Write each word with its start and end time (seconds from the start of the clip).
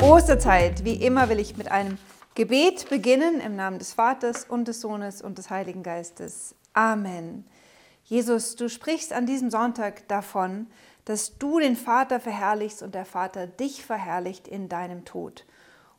Osterzeit. 0.00 0.84
Wie 0.84 0.94
immer 0.94 1.28
will 1.28 1.38
ich 1.38 1.56
mit 1.56 1.70
einem 1.70 1.98
Gebet 2.34 2.88
beginnen 2.88 3.40
im 3.40 3.56
Namen 3.56 3.78
des 3.78 3.92
Vaters 3.92 4.44
und 4.44 4.68
des 4.68 4.80
Sohnes 4.80 5.20
und 5.20 5.38
des 5.38 5.50
Heiligen 5.50 5.82
Geistes. 5.82 6.54
Amen. 6.72 7.44
Jesus, 8.04 8.56
du 8.56 8.68
sprichst 8.68 9.12
an 9.12 9.26
diesem 9.26 9.50
Sonntag 9.50 10.06
davon, 10.08 10.68
dass 11.04 11.38
du 11.38 11.58
den 11.58 11.76
Vater 11.76 12.20
verherrlichst 12.20 12.82
und 12.82 12.94
der 12.94 13.04
Vater 13.04 13.46
dich 13.46 13.84
verherrlicht 13.84 14.48
in 14.48 14.68
deinem 14.68 15.04
Tod. 15.04 15.44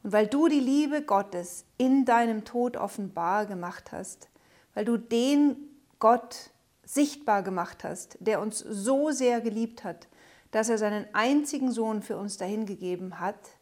Und 0.04 0.12
weil 0.12 0.28
du 0.28 0.48
die 0.48 0.60
Liebe 0.60 1.02
Gottes 1.02 1.66
in 1.78 2.06
deinem 2.06 2.46
Tod 2.46 2.78
offenbar 2.78 3.46
gemacht 3.46 3.92
hast, 3.92 4.30
weil 4.74 4.86
du 4.86 4.98
den 4.98 5.56
Gott 6.00 6.52
sichtbar 6.84 7.44
gemacht 7.44 7.84
hast, 7.84 8.18
der 8.22 8.42
uns 8.42 8.60
so 8.60 9.12
sehr 9.12 9.42
geliebt 9.42 9.84
hat, 9.84 10.08
dass 10.52 10.70
er 10.70 10.78
seinen 10.78 11.06
einzigen 11.14 11.72
Sohn 11.72 12.02
für 12.02 12.18
uns 12.18 12.38
dahingegeben 12.38 13.20
hat, 13.20 13.57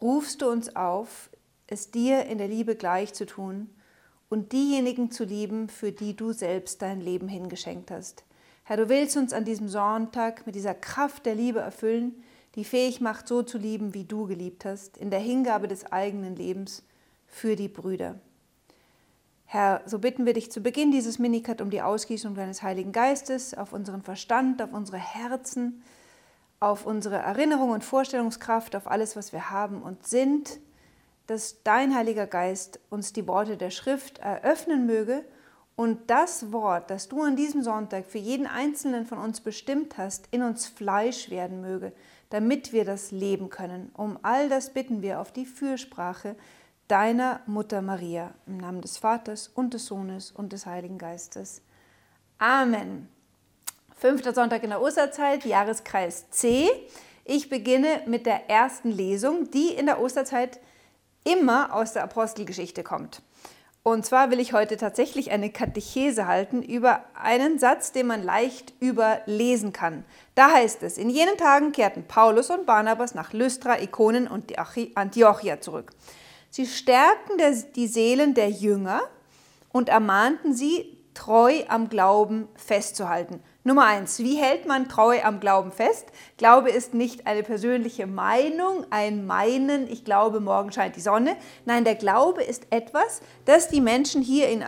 rufst 0.00 0.42
du 0.42 0.50
uns 0.50 0.74
auf, 0.76 1.30
es 1.66 1.90
dir 1.90 2.26
in 2.26 2.38
der 2.38 2.48
Liebe 2.48 2.74
gleich 2.74 3.14
zu 3.14 3.26
tun 3.26 3.68
und 4.28 4.52
diejenigen 4.52 5.10
zu 5.10 5.24
lieben, 5.24 5.68
für 5.68 5.92
die 5.92 6.16
du 6.16 6.32
selbst 6.32 6.82
dein 6.82 7.00
Leben 7.00 7.28
hingeschenkt 7.28 7.90
hast. 7.90 8.24
Herr, 8.64 8.76
du 8.76 8.88
willst 8.88 9.16
uns 9.16 9.32
an 9.32 9.44
diesem 9.44 9.68
Sonntag 9.68 10.46
mit 10.46 10.54
dieser 10.54 10.74
Kraft 10.74 11.26
der 11.26 11.34
Liebe 11.34 11.60
erfüllen, 11.60 12.22
die 12.54 12.64
fähig 12.64 13.00
macht, 13.00 13.28
so 13.28 13.42
zu 13.42 13.58
lieben, 13.58 13.94
wie 13.94 14.04
du 14.04 14.26
geliebt 14.26 14.64
hast, 14.64 14.96
in 14.96 15.10
der 15.10 15.20
Hingabe 15.20 15.68
des 15.68 15.90
eigenen 15.90 16.36
Lebens 16.36 16.84
für 17.26 17.56
die 17.56 17.68
Brüder. 17.68 18.20
Herr, 19.46 19.82
so 19.86 19.98
bitten 19.98 20.26
wir 20.26 20.32
dich 20.32 20.52
zu 20.52 20.60
Beginn 20.60 20.92
dieses 20.92 21.18
Minikat 21.18 21.60
um 21.60 21.70
die 21.70 21.82
Ausgießung 21.82 22.36
deines 22.36 22.62
Heiligen 22.62 22.92
Geistes 22.92 23.54
auf 23.54 23.72
unseren 23.72 24.02
Verstand, 24.02 24.62
auf 24.62 24.72
unsere 24.72 24.98
Herzen, 24.98 25.82
auf 26.60 26.84
unsere 26.84 27.16
Erinnerung 27.16 27.70
und 27.70 27.84
Vorstellungskraft, 27.84 28.76
auf 28.76 28.86
alles, 28.86 29.16
was 29.16 29.32
wir 29.32 29.50
haben 29.50 29.82
und 29.82 30.06
sind, 30.06 30.60
dass 31.26 31.62
dein 31.62 31.94
Heiliger 31.94 32.26
Geist 32.26 32.80
uns 32.90 33.12
die 33.12 33.26
Worte 33.26 33.56
der 33.56 33.70
Schrift 33.70 34.18
eröffnen 34.18 34.84
möge 34.84 35.24
und 35.74 36.10
das 36.10 36.52
Wort, 36.52 36.90
das 36.90 37.08
du 37.08 37.22
an 37.22 37.36
diesem 37.36 37.62
Sonntag 37.62 38.04
für 38.04 38.18
jeden 38.18 38.46
Einzelnen 38.46 39.06
von 39.06 39.16
uns 39.16 39.40
bestimmt 39.40 39.96
hast, 39.96 40.28
in 40.30 40.42
uns 40.42 40.66
Fleisch 40.66 41.30
werden 41.30 41.62
möge, 41.62 41.92
damit 42.28 42.74
wir 42.74 42.84
das 42.84 43.10
leben 43.10 43.48
können. 43.48 43.90
Um 43.94 44.18
all 44.20 44.50
das 44.50 44.74
bitten 44.74 45.00
wir 45.00 45.20
auf 45.20 45.32
die 45.32 45.46
Fürsprache 45.46 46.36
deiner 46.88 47.40
Mutter 47.46 47.80
Maria, 47.80 48.34
im 48.46 48.58
Namen 48.58 48.82
des 48.82 48.98
Vaters 48.98 49.48
und 49.48 49.72
des 49.72 49.86
Sohnes 49.86 50.32
und 50.32 50.52
des 50.52 50.66
Heiligen 50.66 50.98
Geistes. 50.98 51.62
Amen. 52.38 53.08
Fünfter 54.00 54.32
Sonntag 54.32 54.62
in 54.62 54.70
der 54.70 54.80
Osterzeit, 54.80 55.44
Jahreskreis 55.44 56.30
C. 56.30 56.70
Ich 57.26 57.50
beginne 57.50 58.00
mit 58.06 58.24
der 58.24 58.48
ersten 58.48 58.90
Lesung, 58.90 59.50
die 59.50 59.74
in 59.74 59.84
der 59.84 60.00
Osterzeit 60.00 60.58
immer 61.22 61.74
aus 61.74 61.92
der 61.92 62.04
Apostelgeschichte 62.04 62.82
kommt. 62.82 63.20
Und 63.82 64.06
zwar 64.06 64.30
will 64.30 64.40
ich 64.40 64.54
heute 64.54 64.78
tatsächlich 64.78 65.32
eine 65.32 65.50
Katechese 65.50 66.26
halten 66.26 66.62
über 66.62 67.04
einen 67.12 67.58
Satz, 67.58 67.92
den 67.92 68.06
man 68.06 68.22
leicht 68.22 68.72
überlesen 68.80 69.74
kann. 69.74 70.04
Da 70.34 70.50
heißt 70.50 70.82
es, 70.82 70.96
in 70.96 71.10
jenen 71.10 71.36
Tagen 71.36 71.72
kehrten 71.72 72.04
Paulus 72.04 72.48
und 72.48 72.64
Barnabas 72.64 73.14
nach 73.14 73.34
Lystra, 73.34 73.82
Ikonen 73.82 74.28
und 74.28 74.54
Antiochia 74.94 75.60
zurück. 75.60 75.90
Sie 76.48 76.64
stärkten 76.64 77.36
die 77.76 77.86
Seelen 77.86 78.32
der 78.32 78.48
Jünger 78.48 79.02
und 79.72 79.90
ermahnten 79.90 80.54
sie, 80.54 80.96
treu 81.12 81.64
am 81.68 81.90
Glauben 81.90 82.48
festzuhalten. 82.56 83.42
Nummer 83.62 83.84
eins, 83.84 84.18
wie 84.20 84.36
hält 84.36 84.66
man 84.66 84.88
treu 84.88 85.20
am 85.22 85.38
Glauben 85.38 85.70
fest? 85.70 86.06
Glaube 86.38 86.70
ist 86.70 86.94
nicht 86.94 87.26
eine 87.26 87.42
persönliche 87.42 88.06
Meinung, 88.06 88.86
ein 88.88 89.26
Meinen, 89.26 89.86
ich 89.86 90.02
glaube, 90.02 90.40
morgen 90.40 90.72
scheint 90.72 90.96
die 90.96 91.02
Sonne. 91.02 91.36
Nein, 91.66 91.84
der 91.84 91.94
Glaube 91.94 92.42
ist 92.42 92.68
etwas, 92.70 93.20
das 93.44 93.68
die 93.68 93.82
Menschen 93.82 94.22
hier 94.22 94.48
in 94.48 94.64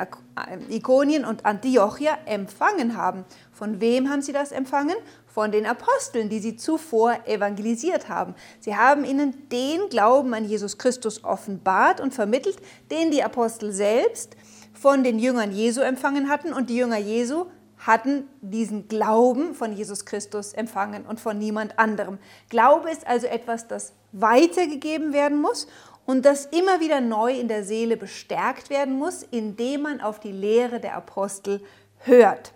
Ikonien 0.68 1.24
und 1.24 1.46
Antiochia 1.46 2.18
empfangen 2.26 2.94
haben. 2.94 3.24
Von 3.50 3.80
wem 3.80 4.10
haben 4.10 4.20
sie 4.20 4.32
das 4.32 4.52
empfangen? 4.52 4.96
von 5.32 5.50
den 5.50 5.64
Aposteln, 5.64 6.28
die 6.28 6.40
sie 6.40 6.56
zuvor 6.56 7.16
evangelisiert 7.24 8.10
haben. 8.10 8.34
Sie 8.60 8.76
haben 8.76 9.06
ihnen 9.06 9.48
den 9.48 9.88
Glauben 9.88 10.34
an 10.34 10.44
Jesus 10.44 10.76
Christus 10.76 11.24
offenbart 11.24 12.02
und 12.02 12.12
vermittelt, 12.12 12.58
den 12.90 13.10
die 13.10 13.22
Apostel 13.22 13.72
selbst 13.72 14.36
von 14.74 15.02
den 15.02 15.18
Jüngern 15.18 15.50
Jesu 15.50 15.80
empfangen 15.80 16.28
hatten 16.28 16.52
und 16.52 16.68
die 16.68 16.76
Jünger 16.76 16.98
Jesu 16.98 17.46
hatten 17.86 18.28
diesen 18.40 18.88
Glauben 18.88 19.54
von 19.54 19.72
Jesus 19.72 20.04
Christus 20.04 20.52
empfangen 20.52 21.04
und 21.04 21.20
von 21.20 21.38
niemand 21.38 21.78
anderem. 21.78 22.18
Glaube 22.48 22.90
ist 22.90 23.06
also 23.06 23.26
etwas, 23.26 23.66
das 23.66 23.92
weitergegeben 24.12 25.12
werden 25.12 25.40
muss 25.40 25.66
und 26.06 26.24
das 26.24 26.46
immer 26.46 26.80
wieder 26.80 27.00
neu 27.00 27.32
in 27.38 27.48
der 27.48 27.64
Seele 27.64 27.96
bestärkt 27.96 28.70
werden 28.70 28.98
muss, 28.98 29.22
indem 29.22 29.82
man 29.82 30.00
auf 30.00 30.20
die 30.20 30.32
Lehre 30.32 30.80
der 30.80 30.96
Apostel 30.96 31.62
hört. 31.98 32.52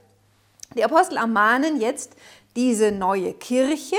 Die 0.76 0.84
Apostel 0.84 1.16
ermahnen 1.16 1.80
jetzt 1.80 2.14
diese 2.54 2.92
neue 2.92 3.34
Kirche 3.34 3.96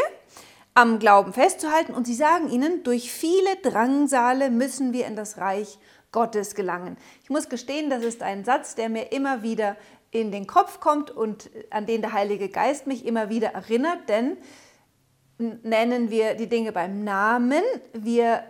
am 0.73 0.99
Glauben 0.99 1.33
festzuhalten 1.33 1.94
und 1.94 2.05
sie 2.05 2.13
sagen 2.13 2.49
ihnen, 2.49 2.83
durch 2.83 3.11
viele 3.11 3.55
Drangsale 3.63 4.49
müssen 4.49 4.94
wir 4.94 5.07
in 5.07 5.15
das 5.15 5.38
Reich 5.38 5.79
Gottes 6.11 6.55
gelangen. 6.55 6.97
Ich 7.23 7.29
muss 7.29 7.49
gestehen, 7.49 7.89
das 7.89 8.03
ist 8.03 8.21
ein 8.21 8.45
Satz, 8.45 8.75
der 8.75 8.89
mir 8.89 9.11
immer 9.11 9.44
wieder 9.44 9.75
in 10.12 10.31
den 10.31 10.47
Kopf 10.47 10.79
kommt 10.79 11.12
und 11.12 11.50
an 11.69 11.85
den 11.85 12.01
der 12.01 12.13
Heilige 12.13 12.50
Geist 12.50 12.88
mich 12.88 13.06
immer 13.06 13.29
wieder 13.29 13.50
erinnert, 13.50 14.09
denn 14.09 14.38
nennen 15.38 16.09
wir 16.09 16.35
die 16.35 16.47
Dinge 16.47 16.72
beim 16.72 17.03
Namen. 17.03 17.63
Wir 17.94 18.44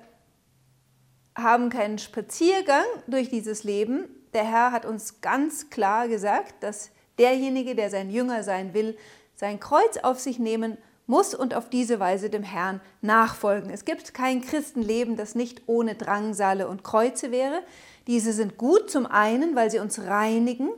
haben 1.35 1.69
keinen 1.69 1.99
Spaziergang 1.99 2.85
durch 3.07 3.29
dieses 3.29 3.63
Leben. 3.63 4.07
Der 4.33 4.43
Herr 4.43 4.71
hat 4.71 4.85
uns 4.85 5.21
ganz 5.21 5.69
klar 5.69 6.07
gesagt, 6.07 6.63
dass 6.63 6.91
derjenige, 7.17 7.75
der 7.75 7.89
sein 7.89 8.09
Jünger 8.09 8.43
sein 8.43 8.73
will, 8.73 8.97
sein 9.35 9.59
Kreuz 9.59 9.97
auf 9.97 10.19
sich 10.19 10.39
nehmen 10.39 10.77
muss 11.05 11.33
und 11.33 11.53
auf 11.53 11.69
diese 11.69 11.99
Weise 11.99 12.29
dem 12.29 12.43
Herrn 12.43 12.81
nachfolgen. 13.01 13.69
Es 13.69 13.85
gibt 13.85 14.13
kein 14.13 14.41
Christenleben, 14.41 15.15
das 15.15 15.35
nicht 15.35 15.63
ohne 15.67 15.95
Drangsale 15.95 16.67
und 16.67 16.83
Kreuze 16.83 17.31
wäre. 17.31 17.61
Diese 18.07 18.33
sind 18.33 18.57
gut 18.57 18.89
zum 18.89 19.05
einen, 19.05 19.55
weil 19.55 19.71
sie 19.71 19.79
uns 19.79 19.99
reinigen, 19.99 20.69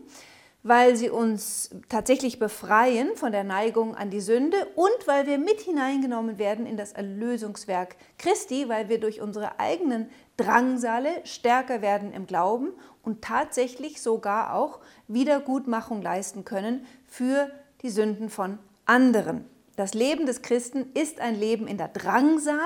weil 0.61 0.95
sie 0.95 1.09
uns 1.09 1.69
tatsächlich 1.87 2.37
befreien 2.37 3.15
von 3.15 3.31
der 3.31 3.43
Neigung 3.43 3.95
an 3.95 4.09
die 4.09 4.19
Sünde 4.19 4.57
und 4.75 5.07
weil 5.07 5.25
wir 5.25 5.37
mit 5.37 5.61
hineingenommen 5.61 6.37
werden 6.37 6.65
in 6.65 6.75
das 6.75 6.91
Erlösungswerk 6.91 7.95
Christi, 8.17 8.67
weil 8.67 8.89
wir 8.89 8.99
durch 8.99 9.21
unsere 9.21 9.59
eigenen 9.59 10.09
Drangsale 10.35 11.09
stärker 11.23 11.81
werden 11.81 12.11
im 12.11 12.27
Glauben 12.27 12.73
und 13.03 13.21
tatsächlich 13.21 14.01
sogar 14.01 14.53
auch 14.53 14.79
Wiedergutmachung 15.07 16.01
leisten 16.01 16.43
können 16.43 16.85
für 17.07 17.49
die 17.81 17.89
Sünden 17.89 18.29
von 18.29 18.59
anderen. 18.85 19.45
Das 19.77 19.93
Leben 19.93 20.25
des 20.25 20.41
Christen 20.41 20.91
ist 20.93 21.21
ein 21.21 21.39
Leben 21.39 21.67
in 21.67 21.77
der 21.77 21.87
Drangsal. 21.87 22.57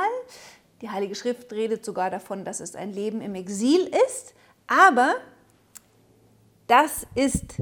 Die 0.82 0.90
Heilige 0.90 1.14
Schrift 1.14 1.54
redet 1.54 1.86
sogar 1.86 2.10
davon, 2.10 2.44
dass 2.44 2.60
es 2.60 2.76
ein 2.76 2.92
Leben 2.92 3.22
im 3.22 3.36
Exil 3.36 3.90
ist. 4.08 4.34
Aber 4.66 5.14
das 6.66 7.06
ist 7.14 7.58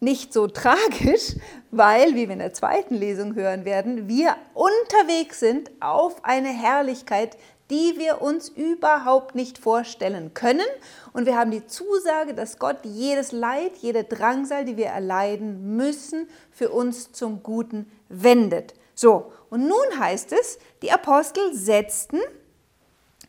nicht 0.00 0.32
so 0.32 0.46
tragisch, 0.46 1.34
weil, 1.70 2.14
wie 2.14 2.28
wir 2.28 2.34
in 2.34 2.38
der 2.38 2.52
zweiten 2.52 2.94
Lesung 2.94 3.34
hören 3.34 3.64
werden, 3.64 4.08
wir 4.08 4.36
unterwegs 4.54 5.40
sind 5.40 5.70
auf 5.80 6.24
eine 6.24 6.48
Herrlichkeit, 6.48 7.36
die 7.70 7.98
wir 7.98 8.22
uns 8.22 8.48
überhaupt 8.48 9.34
nicht 9.34 9.58
vorstellen 9.58 10.32
können. 10.32 10.66
Und 11.12 11.26
wir 11.26 11.36
haben 11.36 11.50
die 11.50 11.66
Zusage, 11.66 12.32
dass 12.32 12.58
Gott 12.58 12.78
jedes 12.84 13.32
Leid, 13.32 13.72
jede 13.76 14.04
Drangsal, 14.04 14.64
die 14.64 14.76
wir 14.76 14.86
erleiden 14.86 15.76
müssen, 15.76 16.28
für 16.50 16.70
uns 16.70 17.12
zum 17.12 17.42
Guten 17.42 17.90
wendet. 18.08 18.74
So, 18.94 19.32
und 19.50 19.68
nun 19.68 19.98
heißt 19.98 20.32
es, 20.32 20.58
die 20.82 20.92
Apostel 20.92 21.54
setzten 21.54 22.20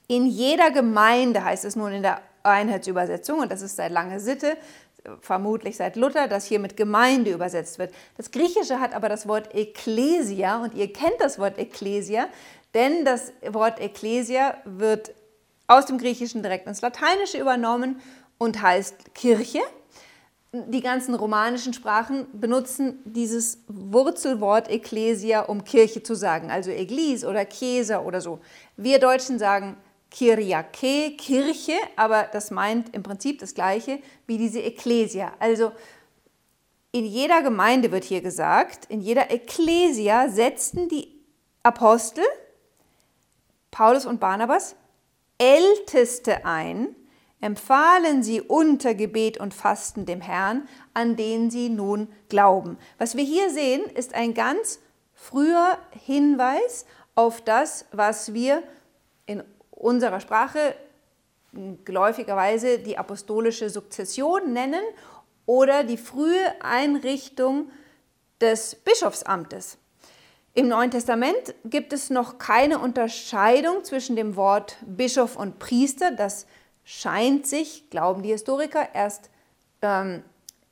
in 0.08 0.26
jeder 0.26 0.72
Gemeinde, 0.72 1.44
heißt 1.44 1.66
es 1.66 1.76
nun 1.76 1.92
in 1.92 2.02
der 2.02 2.22
Einheitsübersetzung, 2.44 3.40
und 3.40 3.52
das 3.52 3.62
ist 3.62 3.76
seit 3.76 3.92
langer 3.92 4.20
Sitte, 4.20 4.58
vermutlich 5.22 5.78
seit 5.78 5.96
Luther, 5.96 6.28
dass 6.28 6.46
hier 6.46 6.60
mit 6.60 6.78
Gemeinde 6.78 7.32
übersetzt 7.32 7.80
wird. 7.80 7.94
Das 8.18 8.32
Griechische 8.32 8.80
hat 8.80 8.94
aber 8.94 9.10
das 9.10 9.28
Wort 9.28 9.54
Ekklesia 9.54 10.62
und 10.62 10.74
ihr 10.74 10.92
kennt 10.92 11.20
das 11.20 11.40
Wort 11.40 11.58
Ekklesia, 11.58 12.28
denn 12.74 13.06
das 13.06 13.34
Wort 13.48 13.80
Ekklesia 13.80 14.56
wird 14.66 15.14
aus 15.68 15.86
dem 15.86 15.98
Griechischen 15.98 16.42
direkt 16.42 16.68
ins 16.68 16.82
Lateinische 16.82 17.40
übernommen 17.40 18.02
und 18.38 18.62
heißt 18.62 19.14
Kirche. 19.14 19.60
Die 20.52 20.82
ganzen 20.82 21.14
romanischen 21.14 21.74
Sprachen 21.74 22.26
benutzen 22.34 23.00
dieses 23.06 23.60
Wurzelwort 23.68 24.68
Ekklesia, 24.68 25.42
um 25.42 25.64
Kirche 25.64 26.02
zu 26.02 26.16
sagen, 26.16 26.50
also 26.50 26.72
Eglis 26.72 27.24
oder 27.24 27.48
Chiesa 27.48 28.00
oder 28.00 28.20
so. 28.20 28.40
Wir 28.76 29.00
Deutschen 29.00 29.38
sagen 29.38 29.78
Kyriake, 30.12 31.16
Kirche, 31.18 31.78
aber 31.96 32.28
das 32.32 32.52
meint 32.52 32.96
im 32.96 33.04
Prinzip 33.04 33.40
das 33.40 33.54
gleiche 33.54 34.00
wie 34.26 34.38
diese 34.38 34.60
Ekklesia. 34.60 35.34
Also 35.40 35.72
in 36.92 37.06
jeder 37.06 37.44
Gemeinde 37.44 37.92
wird 37.92 38.04
hier 38.04 38.22
gesagt, 38.22 38.86
in 38.86 39.02
jeder 39.02 39.30
Ekklesia 39.32 40.30
setzten 40.30 40.90
die 40.90 41.20
Apostel 41.62 42.24
Paulus 43.72 44.06
und 44.06 44.20
Barnabas 44.20 44.76
Älteste 45.38 46.46
ein, 46.46 46.96
empfahlen 47.40 48.24
sie 48.24 48.42
unter 48.42 48.94
Gebet 48.94 49.40
und 49.40 49.54
Fasten 49.54 50.06
dem 50.06 50.20
Herrn, 50.20 50.68
an 50.94 51.16
den 51.16 51.50
sie 51.50 51.70
nun 51.70 52.10
glauben. 52.28 52.78
Was 52.98 53.16
wir 53.16 53.24
hier 53.24 53.50
sehen, 53.50 53.84
ist 53.96 54.14
ein 54.16 54.34
ganz 54.34 54.80
früher 55.14 55.78
Hinweis 55.92 56.86
auf 57.16 57.42
das, 57.42 57.86
was 57.92 58.34
wir 58.34 58.64
unserer 59.80 60.20
Sprache 60.20 60.76
geläufigerweise 61.84 62.78
die 62.78 62.98
apostolische 62.98 63.70
Sukzession 63.70 64.54
nennen 64.54 64.84
oder 65.48 65.84
die 65.84 65.98
frühe 65.98 66.54
Einrichtung 66.62 67.72
des 68.40 68.76
Bischofsamtes. 68.76 69.78
Im 70.54 70.68
Neuen 70.68 70.92
Testament 70.92 71.56
gibt 71.66 71.94
es 71.94 72.10
noch 72.10 72.38
keine 72.38 72.80
Unterscheidung 72.80 73.84
zwischen 73.84 74.16
dem 74.16 74.36
Wort 74.36 74.78
Bischof 74.82 75.36
und 75.36 75.58
Priester. 75.58 76.12
Das 76.12 76.46
scheint 76.84 77.48
sich, 77.48 77.90
glauben 77.90 78.24
die 78.24 78.30
Historiker, 78.30 78.90
erst 78.94 79.30
ähm, 79.82 80.24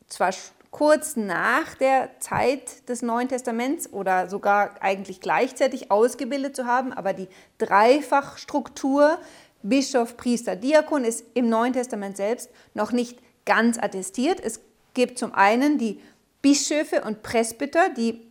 zwar 0.08 0.32
kurz 0.78 1.16
nach 1.16 1.74
der 1.74 2.20
Zeit 2.20 2.88
des 2.88 3.02
Neuen 3.02 3.28
Testaments 3.28 3.92
oder 3.92 4.30
sogar 4.30 4.76
eigentlich 4.80 5.22
gleichzeitig 5.22 5.90
ausgebildet 5.90 6.56
zu 6.56 6.68
haben, 6.68 6.94
aber 6.94 7.14
die 7.14 7.28
Dreifachstruktur 7.58 9.18
Bischof, 9.64 10.18
Priester, 10.18 10.56
Diakon 10.56 11.04
ist 11.04 11.26
im 11.34 11.50
Neuen 11.50 11.74
Testament 11.74 12.16
selbst 12.16 12.52
noch 12.76 12.92
nicht 12.92 13.18
ganz 13.44 13.80
attestiert. 13.80 14.40
Es 14.40 14.62
gibt 14.94 15.18
zum 15.18 15.34
einen 15.34 15.80
die 15.80 16.00
Bischöfe 16.44 17.02
und 17.02 17.24
Presbyter, 17.24 17.90
die, 17.90 18.22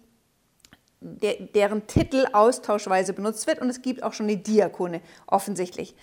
deren 1.01 1.89
Titel 1.89 2.29
austauschweise 2.33 3.13
benutzt 3.13 3.49
wird 3.49 3.61
und 3.61 3.71
es 3.71 3.83
gibt 3.83 4.05
auch 4.05 4.13
schon 4.13 4.29
die 4.29 4.41
Diakone 4.41 5.01
offensichtlich. 5.27 5.97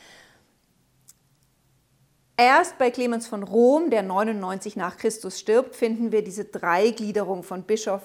Erst 2.36 2.80
bei 2.80 2.90
Clemens 2.90 3.28
von 3.28 3.44
Rom, 3.44 3.92
der 3.92 4.02
99 4.02 4.76
nach 4.76 4.98
Christus 4.98 5.40
stirbt, 5.40 5.76
finden 5.76 6.12
wir 6.12 6.24
diese 6.24 6.46
Dreigliederung 6.46 7.44
von 7.44 7.64
Bischof, 7.64 8.02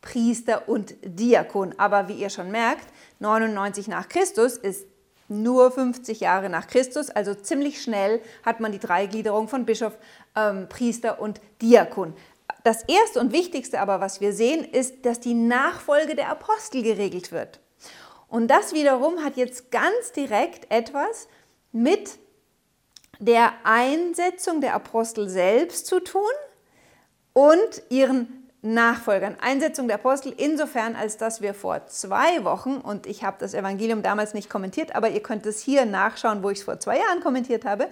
Priester 0.00 0.68
und 0.68 0.96
Diakon. 1.04 1.74
Aber 1.78 2.08
wie 2.08 2.14
ihr 2.14 2.30
schon 2.30 2.50
merkt, 2.50 2.86
99 3.20 3.86
nach 3.86 4.08
Christus 4.08 4.56
ist 4.56 4.86
nur 5.28 5.70
50 5.70 6.18
Jahre 6.18 6.48
nach 6.48 6.66
Christus, 6.66 7.10
also 7.10 7.34
ziemlich 7.34 7.80
schnell 7.80 8.20
hat 8.44 8.58
man 8.58 8.72
die 8.72 8.80
Dreigliederung 8.80 9.46
von 9.46 9.64
Bischof, 9.64 9.96
ähm, 10.34 10.68
Priester 10.68 11.20
und 11.20 11.40
Diakon. 11.62 12.14
Das 12.64 12.82
erste 12.82 13.20
und 13.20 13.32
wichtigste 13.32 13.80
aber, 13.80 14.00
was 14.00 14.20
wir 14.20 14.32
sehen, 14.32 14.64
ist, 14.64 15.06
dass 15.06 15.20
die 15.20 15.34
Nachfolge 15.34 16.16
der 16.16 16.30
Apostel 16.30 16.82
geregelt 16.82 17.30
wird. 17.30 17.60
Und 18.26 18.48
das 18.48 18.72
wiederum 18.72 19.24
hat 19.24 19.36
jetzt 19.36 19.70
ganz 19.70 20.12
direkt 20.14 20.70
etwas 20.72 21.28
mit 21.70 22.18
der 23.20 23.52
Einsetzung 23.64 24.60
der 24.60 24.74
Apostel 24.74 25.28
selbst 25.28 25.86
zu 25.86 26.00
tun 26.00 26.22
und 27.32 27.82
ihren 27.90 28.48
Nachfolgern. 28.62 29.36
Einsetzung 29.40 29.88
der 29.88 29.96
Apostel 29.96 30.34
insofern, 30.36 30.96
als 30.96 31.16
dass 31.16 31.40
wir 31.40 31.54
vor 31.54 31.86
zwei 31.86 32.44
Wochen, 32.44 32.76
und 32.76 33.06
ich 33.06 33.22
habe 33.22 33.36
das 33.38 33.54
Evangelium 33.54 34.02
damals 34.02 34.34
nicht 34.34 34.50
kommentiert, 34.50 34.94
aber 34.94 35.10
ihr 35.10 35.22
könnt 35.22 35.46
es 35.46 35.60
hier 35.60 35.86
nachschauen, 35.86 36.42
wo 36.42 36.50
ich 36.50 36.58
es 36.58 36.64
vor 36.64 36.80
zwei 36.80 36.98
Jahren 36.98 37.20
kommentiert 37.20 37.64
habe. 37.64 37.88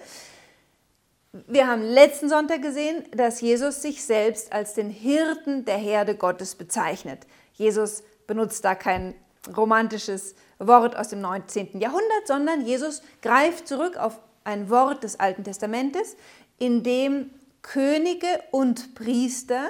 Wir 1.31 1.67
haben 1.67 1.83
letzten 1.83 2.27
Sonntag 2.27 2.61
gesehen, 2.61 3.03
dass 3.15 3.39
Jesus 3.41 3.81
sich 3.83 4.03
selbst 4.03 4.51
als 4.51 4.73
den 4.73 4.89
Hirten 4.89 5.63
der 5.63 5.77
Herde 5.77 6.15
Gottes 6.15 6.55
bezeichnet. 6.55 7.27
Jesus 7.53 8.03
benutzt 8.25 8.65
da 8.65 8.73
kein 8.73 9.13
romantisches 9.55 10.35
Wort 10.57 10.95
aus 10.95 11.09
dem 11.09 11.21
19. 11.21 11.79
Jahrhundert, 11.79 12.27
sondern 12.27 12.65
Jesus 12.65 13.01
greift 13.21 13.67
zurück 13.67 13.97
auf 13.97 14.19
ein 14.49 14.69
Wort 14.69 15.03
des 15.03 15.19
Alten 15.19 15.43
Testamentes, 15.43 16.17
in 16.57 16.83
dem 16.83 17.29
Könige 17.61 18.27
und 18.51 18.95
Priester 18.95 19.69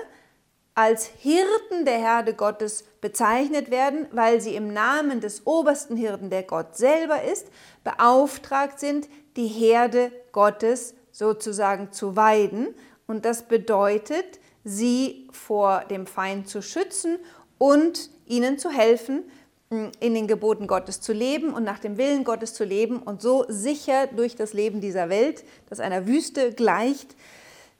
als 0.74 1.06
Hirten 1.06 1.84
der 1.84 1.98
Herde 1.98 2.34
Gottes 2.34 2.86
bezeichnet 3.02 3.70
werden, 3.70 4.08
weil 4.12 4.40
sie 4.40 4.56
im 4.56 4.72
Namen 4.72 5.20
des 5.20 5.46
obersten 5.46 5.98
Hirten, 5.98 6.30
der 6.30 6.44
Gott 6.44 6.78
selber 6.78 7.22
ist, 7.22 7.48
beauftragt 7.84 8.80
sind, 8.80 9.10
die 9.36 9.48
Herde 9.48 10.12
Gottes 10.32 10.96
sozusagen 11.12 11.92
zu 11.92 12.16
weiden. 12.16 12.74
Und 13.08 13.26
das 13.26 13.44
bedeutet, 13.44 14.40
sie 14.64 15.28
vor 15.32 15.84
dem 15.90 16.08
Feind 16.08 16.48
zu 16.48 16.62
schützen 16.62 17.18
und 17.58 18.10
ihnen 18.26 18.58
zu 18.58 18.70
helfen, 18.70 19.24
in 19.70 20.14
den 20.16 20.28
Geboten 20.28 20.66
Gottes 20.66 21.00
zu 21.00 21.14
leben 21.14 21.54
und 21.54 21.64
nach 21.64 21.80
dem 21.80 21.98
Willen 21.98 22.24
Gottes 22.24 22.56
zu 22.56 22.64
leben 22.64 22.98
und 22.98 23.22
so 23.22 23.46
sicher 23.48 24.08
durch 24.08 24.36
das 24.36 24.54
Leben 24.54 24.82
dieser 24.82 25.10
Welt, 25.10 25.44
das 25.70 25.80
einer 25.80 26.08
Wüste 26.08 26.54
gleicht, 26.54 27.16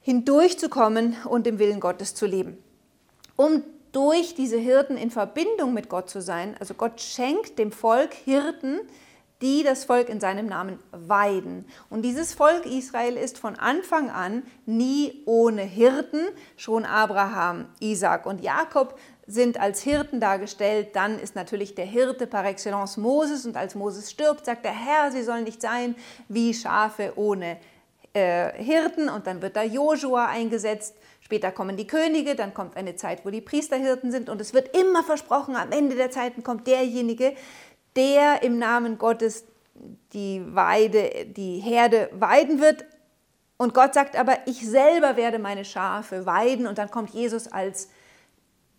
hindurchzukommen 0.02 1.16
und 1.26 1.48
dem 1.48 1.58
Willen 1.58 1.80
Gottes 1.80 2.14
zu 2.14 2.28
leben. 2.28 2.58
Um 3.36 3.64
durch 3.92 4.36
diese 4.36 4.58
Hirten 4.58 4.98
in 4.98 5.10
Verbindung 5.10 5.74
mit 5.74 5.90
Gott 5.90 6.12
zu 6.12 6.22
sein, 6.22 6.56
also 6.60 6.76
Gott 6.76 7.02
schenkt 7.02 7.58
dem 7.58 7.72
Volk 7.72 8.14
Hirten, 8.14 8.82
die 9.42 9.64
das 9.64 9.86
Volk 9.86 10.10
in 10.10 10.20
seinem 10.20 10.48
Namen 10.48 10.80
weiden. 10.92 11.66
Und 11.90 12.02
dieses 12.02 12.34
Volk 12.34 12.66
Israel 12.66 13.16
ist 13.16 13.38
von 13.38 13.56
Anfang 13.56 14.10
an 14.10 14.44
nie 14.66 15.24
ohne 15.26 15.62
Hirten. 15.62 16.22
Schon 16.58 16.86
Abraham, 16.86 17.66
Isaac 17.80 18.26
und 18.26 18.42
Jakob 18.42 19.00
sind 19.30 19.60
als 19.60 19.82
Hirten 19.82 20.20
dargestellt. 20.20 20.96
Dann 20.96 21.20
ist 21.20 21.36
natürlich 21.36 21.76
der 21.76 21.86
Hirte 21.86 22.28
par 22.28 22.46
excellence 22.46 22.98
Moses 22.98 23.46
und 23.46 23.56
als 23.56 23.76
Moses 23.76 24.10
stirbt, 24.12 24.46
sagt 24.46 24.66
der 24.66 24.74
Herr, 24.74 25.12
sie 25.12 25.24
sollen 25.24 25.44
nicht 25.44 25.62
sein 25.62 25.96
wie 26.28 26.54
Schafe 26.54 27.14
ohne 27.16 27.58
äh, 28.14 28.52
Hirten 28.62 29.08
und 29.08 29.28
dann 29.28 29.42
wird 29.42 29.56
da 29.56 29.64
Josua 29.64 30.26
eingesetzt. 30.26 30.96
Später 31.22 31.52
kommen 31.52 31.78
die 31.78 31.86
Könige, 31.86 32.36
dann 32.36 32.56
kommt 32.56 32.76
eine 32.76 32.96
Zeit, 32.96 33.24
wo 33.24 33.30
die 33.30 33.42
Priesterhirten 33.42 34.12
sind 34.12 34.30
und 34.30 34.42
es 34.42 34.54
wird 34.54 34.76
immer 34.76 35.04
versprochen, 35.04 35.56
am 35.56 35.72
Ende 35.72 35.96
der 35.96 36.10
Zeiten 36.10 36.44
kommt 36.44 36.66
derjenige, 36.66 37.36
der 37.96 38.42
im 38.42 38.58
Namen 38.58 38.98
Gottes 38.98 39.46
die 40.14 40.44
Weide, 40.48 41.28
die 41.28 41.60
Herde 41.60 42.10
weiden 42.14 42.60
wird. 42.60 42.86
Und 43.58 43.74
Gott 43.74 43.94
sagt 43.94 44.18
aber, 44.18 44.38
ich 44.48 44.68
selber 44.68 45.18
werde 45.18 45.38
meine 45.38 45.66
Schafe 45.66 46.26
weiden 46.26 46.66
und 46.66 46.80
dann 46.80 46.90
kommt 46.90 47.12
Jesus 47.12 47.48
als 47.52 47.90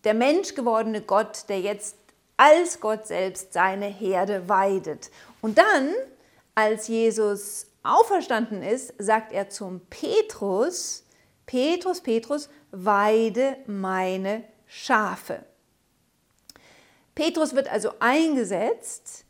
der 0.03 0.13
Mensch 0.13 0.55
gewordene 0.55 1.01
Gott, 1.01 1.49
der 1.49 1.59
jetzt 1.59 1.95
als 2.37 2.79
Gott 2.79 3.07
selbst 3.07 3.53
seine 3.53 3.85
Herde 3.85 4.49
weidet. 4.49 5.11
Und 5.41 5.57
dann, 5.57 5.93
als 6.55 6.87
Jesus 6.87 7.67
auferstanden 7.83 8.63
ist, 8.63 8.93
sagt 8.97 9.31
er 9.31 9.49
zum 9.49 9.81
Petrus, 9.89 11.03
Petrus, 11.45 12.01
Petrus, 12.01 12.49
weide 12.71 13.57
meine 13.67 14.43
Schafe. 14.65 15.43
Petrus 17.13 17.53
wird 17.55 17.71
also 17.71 17.91
eingesetzt, 17.99 19.25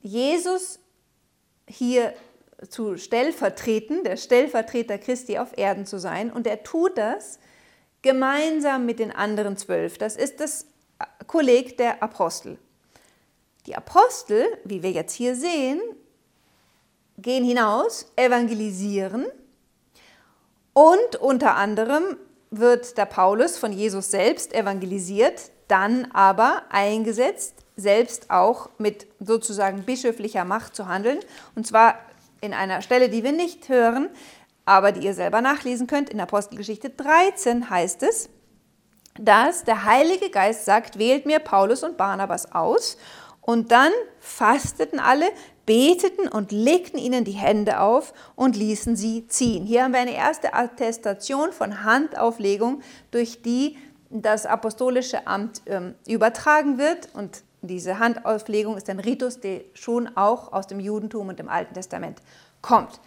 Jesus 0.00 0.80
hier 1.66 2.14
zu 2.68 2.96
stellvertreten, 2.96 4.02
der 4.02 4.16
Stellvertreter 4.16 4.98
Christi 4.98 5.38
auf 5.38 5.56
Erden 5.56 5.86
zu 5.86 5.98
sein. 5.98 6.32
Und 6.32 6.46
er 6.46 6.62
tut 6.62 6.98
das, 6.98 7.38
gemeinsam 8.02 8.86
mit 8.86 8.98
den 8.98 9.10
anderen 9.10 9.56
zwölf. 9.56 9.98
Das 9.98 10.16
ist 10.16 10.40
das 10.40 10.66
Kolleg 11.26 11.76
der 11.76 12.02
Apostel. 12.02 12.58
Die 13.66 13.76
Apostel, 13.76 14.46
wie 14.64 14.82
wir 14.82 14.90
jetzt 14.90 15.14
hier 15.14 15.34
sehen, 15.34 15.80
gehen 17.18 17.44
hinaus, 17.44 18.10
evangelisieren 18.16 19.26
und 20.72 21.16
unter 21.16 21.56
anderem 21.56 22.16
wird 22.50 22.96
der 22.96 23.06
Paulus 23.06 23.58
von 23.58 23.72
Jesus 23.72 24.10
selbst 24.10 24.54
evangelisiert, 24.54 25.50
dann 25.66 26.10
aber 26.12 26.62
eingesetzt, 26.70 27.54
selbst 27.76 28.30
auch 28.30 28.70
mit 28.78 29.06
sozusagen 29.20 29.82
bischöflicher 29.82 30.44
Macht 30.44 30.74
zu 30.74 30.86
handeln. 30.86 31.18
Und 31.54 31.66
zwar 31.66 31.98
in 32.40 32.54
einer 32.54 32.80
Stelle, 32.80 33.08
die 33.08 33.22
wir 33.24 33.32
nicht 33.32 33.68
hören, 33.68 34.08
aber 34.68 34.92
die 34.92 35.06
ihr 35.06 35.14
selber 35.14 35.40
nachlesen 35.40 35.86
könnt. 35.86 36.10
In 36.10 36.20
Apostelgeschichte 36.20 36.90
13 36.90 37.70
heißt 37.70 38.02
es, 38.02 38.28
dass 39.18 39.64
der 39.64 39.84
Heilige 39.84 40.30
Geist 40.30 40.66
sagt, 40.66 40.98
wählt 40.98 41.24
mir 41.24 41.38
Paulus 41.38 41.82
und 41.82 41.96
Barnabas 41.96 42.52
aus. 42.52 42.98
Und 43.40 43.72
dann 43.72 43.90
fasteten 44.20 45.00
alle, 45.00 45.24
beteten 45.64 46.28
und 46.28 46.52
legten 46.52 46.98
ihnen 46.98 47.24
die 47.24 47.32
Hände 47.32 47.80
auf 47.80 48.12
und 48.36 48.56
ließen 48.56 48.94
sie 48.94 49.26
ziehen. 49.26 49.64
Hier 49.64 49.84
haben 49.84 49.92
wir 49.92 50.00
eine 50.00 50.14
erste 50.14 50.52
Attestation 50.52 51.52
von 51.52 51.82
Handauflegung, 51.82 52.82
durch 53.10 53.40
die 53.40 53.78
das 54.10 54.44
apostolische 54.44 55.26
Amt 55.26 55.62
ähm, 55.64 55.94
übertragen 56.06 56.76
wird. 56.76 57.08
Und 57.14 57.42
diese 57.62 57.98
Handauflegung 57.98 58.76
ist 58.76 58.90
ein 58.90 59.00
Ritus, 59.00 59.40
der 59.40 59.62
schon 59.72 60.14
auch 60.14 60.52
aus 60.52 60.66
dem 60.66 60.78
Judentum 60.78 61.28
und 61.28 61.38
dem 61.38 61.48
Alten 61.48 61.72
Testament 61.72 62.20
kommt. 62.60 63.00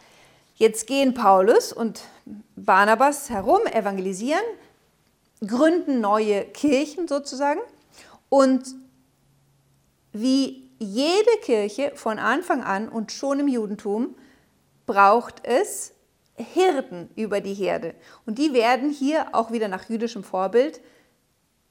Jetzt 0.62 0.86
gehen 0.86 1.16
Paulus 1.16 1.74
und 1.74 2.02
Barnabas 2.56 3.32
herum, 3.32 3.62
evangelisieren, 3.66 4.44
gründen 5.44 6.02
neue 6.02 6.46
Kirchen 6.46 7.08
sozusagen. 7.08 7.62
Und 8.30 8.76
wie 10.12 10.70
jede 10.78 11.32
Kirche 11.42 11.94
von 11.96 12.20
Anfang 12.20 12.62
an 12.62 12.90
und 12.90 13.12
schon 13.12 13.40
im 13.40 13.48
Judentum 13.48 14.14
braucht 14.86 15.44
es 15.44 15.94
Hirten 16.36 17.10
über 17.16 17.42
die 17.42 17.56
Herde. 17.56 17.96
Und 18.28 18.38
die 18.38 18.54
werden 18.54 18.92
hier 18.92 19.34
auch 19.34 19.52
wieder 19.52 19.68
nach 19.68 19.90
jüdischem 19.90 20.24
Vorbild 20.24 20.80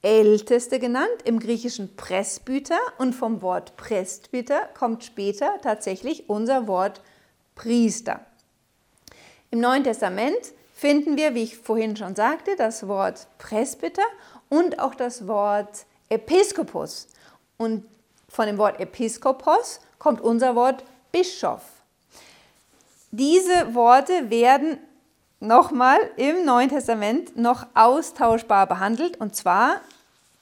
Älteste 0.01 0.79
genannt, 0.79 1.21
im 1.23 1.39
Griechischen 1.39 1.95
Presbyter 1.95 2.79
und 2.97 3.15
vom 3.15 3.41
Wort 3.41 3.77
Presbyter 3.77 4.67
kommt 4.77 5.05
später 5.05 5.61
tatsächlich 5.61 6.27
unser 6.27 6.67
Wort 6.67 6.99
Priester. 7.55 8.25
Im 9.53 9.59
Neuen 9.59 9.83
Testament 9.83 10.53
finden 10.73 11.17
wir, 11.17 11.35
wie 11.35 11.43
ich 11.43 11.57
vorhin 11.57 11.97
schon 11.97 12.15
sagte, 12.15 12.55
das 12.55 12.87
Wort 12.87 13.27
Presbyter 13.37 14.05
und 14.47 14.79
auch 14.79 14.95
das 14.95 15.27
Wort 15.27 15.85
Episkopus. 16.07 17.09
Und 17.57 17.85
von 18.29 18.45
dem 18.47 18.57
Wort 18.57 18.79
Episkopos 18.79 19.81
kommt 19.99 20.21
unser 20.21 20.55
Wort 20.55 20.85
Bischof. 21.11 21.61
Diese 23.11 23.75
Worte 23.75 24.29
werden 24.29 24.77
nochmal 25.41 25.99
im 26.15 26.45
Neuen 26.45 26.69
Testament 26.69 27.35
noch 27.35 27.67
austauschbar 27.73 28.67
behandelt 28.67 29.17
und 29.19 29.35
zwar 29.35 29.81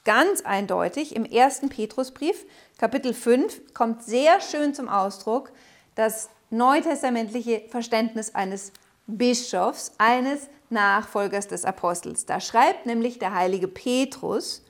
ganz 0.04 0.42
eindeutig 0.42 1.16
im 1.16 1.24
ersten 1.24 1.68
Petrusbrief, 1.68 2.46
Kapitel 2.78 3.12
5, 3.12 3.74
kommt 3.74 4.04
sehr 4.04 4.40
schön 4.40 4.72
zum 4.72 4.88
Ausdruck 4.88 5.50
das 5.96 6.30
neutestamentliche 6.50 7.62
Verständnis 7.70 8.34
eines 8.36 8.72
Bischofs, 9.16 9.92
eines 9.98 10.48
Nachfolgers 10.68 11.48
des 11.48 11.64
Apostels. 11.64 12.26
Da 12.26 12.40
schreibt 12.40 12.86
nämlich 12.86 13.18
der 13.18 13.34
heilige 13.34 13.68
Petrus, 13.68 14.62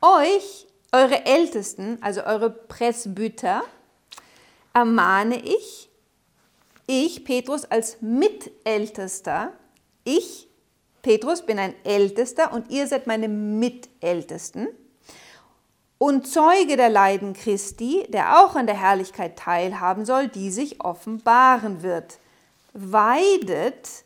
euch 0.00 0.66
eure 0.92 1.26
Ältesten, 1.26 1.98
also 2.00 2.24
eure 2.24 2.50
Presbyter, 2.50 3.62
ermahne 4.72 5.36
ich, 5.36 5.90
ich, 6.86 7.24
Petrus, 7.24 7.64
als 7.64 7.98
Mitältester, 8.00 9.52
ich, 10.04 10.48
Petrus, 11.02 11.44
bin 11.44 11.58
ein 11.58 11.74
Ältester 11.84 12.52
und 12.52 12.70
ihr 12.70 12.86
seid 12.86 13.06
meine 13.06 13.28
Mitältesten 13.28 14.68
und 15.98 16.26
Zeuge 16.26 16.76
der 16.76 16.90
Leiden 16.90 17.32
Christi, 17.32 18.04
der 18.08 18.44
auch 18.44 18.56
an 18.56 18.66
der 18.66 18.78
Herrlichkeit 18.78 19.38
teilhaben 19.38 20.04
soll, 20.04 20.28
die 20.28 20.50
sich 20.50 20.82
offenbaren 20.82 21.82
wird. 21.82 22.18
Weidet 22.74 24.04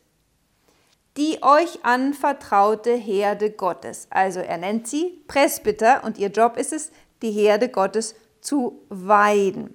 die 1.16 1.42
euch 1.42 1.84
anvertraute 1.84 2.94
Herde 2.94 3.50
Gottes. 3.50 4.06
Also 4.08 4.38
er 4.38 4.56
nennt 4.56 4.86
sie 4.86 5.20
Presbyter 5.26 6.04
und 6.04 6.16
ihr 6.16 6.28
Job 6.28 6.56
ist 6.56 6.72
es, 6.72 6.92
die 7.22 7.32
Herde 7.32 7.68
Gottes 7.68 8.14
zu 8.40 8.80
weiden. 8.88 9.74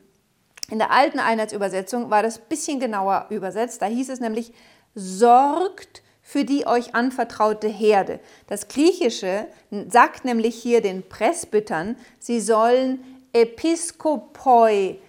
In 0.70 0.80
der 0.80 0.92
alten 0.92 1.20
Einheitsübersetzung 1.20 2.10
war 2.10 2.24
das 2.24 2.38
ein 2.38 2.46
bisschen 2.48 2.80
genauer 2.80 3.28
übersetzt. 3.30 3.82
Da 3.82 3.88
hieß 3.88 4.08
es 4.10 4.22
nämlich, 4.22 4.54
sorgt 4.96 6.02
für 6.22 6.46
die 6.46 6.66
euch 6.66 6.96
anvertraute 6.96 7.68
Herde. 7.68 8.22
Das 8.48 8.70
Griechische 8.70 9.48
sagt 9.90 10.24
nämlich 10.24 10.56
hier 10.56 10.82
den 10.82 11.08
Presbytern, 11.08 11.98
sie 12.20 12.40
sollen 12.40 13.04
Episkopoi 13.34 15.00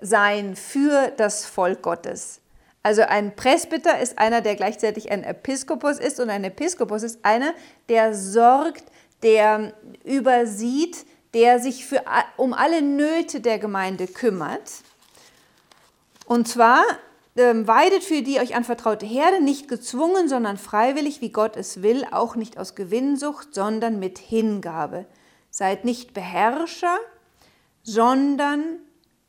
sein 0.00 0.54
für 0.54 1.10
das 1.16 1.44
Volk 1.44 1.82
Gottes. 1.82 2.40
Also 2.88 3.02
ein 3.02 3.36
Presbyter 3.36 4.00
ist 4.00 4.18
einer, 4.18 4.40
der 4.40 4.56
gleichzeitig 4.56 5.12
ein 5.12 5.22
Episkopos 5.22 5.98
ist 5.98 6.20
und 6.20 6.30
ein 6.30 6.42
Episkopos 6.42 7.02
ist 7.02 7.22
einer, 7.22 7.52
der 7.90 8.14
sorgt, 8.14 8.84
der 9.22 9.74
übersieht, 10.04 11.04
der 11.34 11.58
sich 11.60 11.84
für, 11.84 12.02
um 12.38 12.54
alle 12.54 12.80
Nöte 12.80 13.42
der 13.42 13.58
Gemeinde 13.58 14.06
kümmert. 14.06 14.72
Und 16.24 16.48
zwar 16.48 16.82
ähm, 17.36 17.68
weidet 17.68 18.04
für 18.04 18.22
die 18.22 18.40
euch 18.40 18.56
anvertraute 18.56 19.04
Herde, 19.04 19.42
nicht 19.42 19.68
gezwungen, 19.68 20.26
sondern 20.26 20.56
freiwillig, 20.56 21.20
wie 21.20 21.30
Gott 21.30 21.58
es 21.58 21.82
will, 21.82 22.06
auch 22.10 22.36
nicht 22.36 22.56
aus 22.56 22.74
Gewinnsucht, 22.74 23.54
sondern 23.54 23.98
mit 23.98 24.16
Hingabe. 24.16 25.04
Seid 25.50 25.84
nicht 25.84 26.14
Beherrscher, 26.14 26.96
sondern 27.82 28.78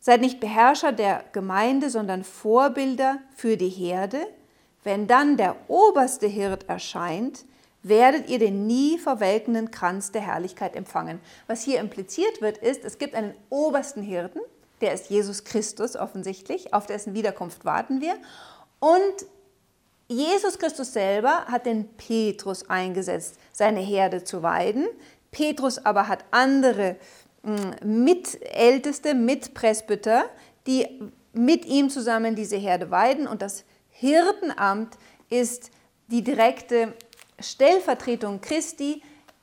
Seid 0.09 0.21
nicht 0.21 0.39
Beherrscher 0.39 0.91
der 0.91 1.23
Gemeinde, 1.33 1.91
sondern 1.91 2.23
Vorbilder 2.23 3.19
für 3.35 3.57
die 3.57 3.69
Herde. 3.69 4.25
Wenn 4.83 5.05
dann 5.05 5.37
der 5.37 5.55
oberste 5.67 6.25
Hirt 6.25 6.67
erscheint, 6.67 7.45
werdet 7.83 8.27
ihr 8.27 8.39
den 8.39 8.65
nie 8.65 8.97
verwelkenden 8.97 9.69
Kranz 9.69 10.11
der 10.11 10.21
Herrlichkeit 10.21 10.75
empfangen. 10.75 11.19
Was 11.45 11.61
hier 11.61 11.79
impliziert 11.79 12.41
wird, 12.41 12.57
ist, 12.57 12.85
es 12.85 12.97
gibt 12.97 13.13
einen 13.13 13.35
obersten 13.51 14.01
Hirten, 14.01 14.39
der 14.81 14.95
ist 14.95 15.11
Jesus 15.11 15.43
Christus 15.43 15.95
offensichtlich, 15.95 16.73
auf 16.73 16.87
dessen 16.87 17.13
Wiederkunft 17.13 17.63
warten 17.63 18.01
wir. 18.01 18.15
Und 18.79 19.27
Jesus 20.07 20.57
Christus 20.57 20.91
selber 20.91 21.45
hat 21.45 21.67
den 21.67 21.87
Petrus 21.87 22.67
eingesetzt, 22.67 23.35
seine 23.51 23.81
Herde 23.81 24.23
zu 24.23 24.41
weiden. 24.41 24.87
Petrus 25.29 25.77
aber 25.77 26.07
hat 26.07 26.25
andere 26.31 26.95
Mitälteste, 27.83 29.13
Mitpresbyter, 29.13 30.25
die 30.67 30.87
mit 31.33 31.65
ihm 31.65 31.89
zusammen 31.89 32.35
diese 32.35 32.57
Herde 32.57 32.91
weiden. 32.91 33.27
Und 33.27 33.41
das 33.41 33.63
Hirtenamt 33.89 34.97
ist 35.29 35.71
die 36.07 36.23
direkte 36.23 36.93
Stellvertretung 37.39 38.41
Christi 38.41 39.01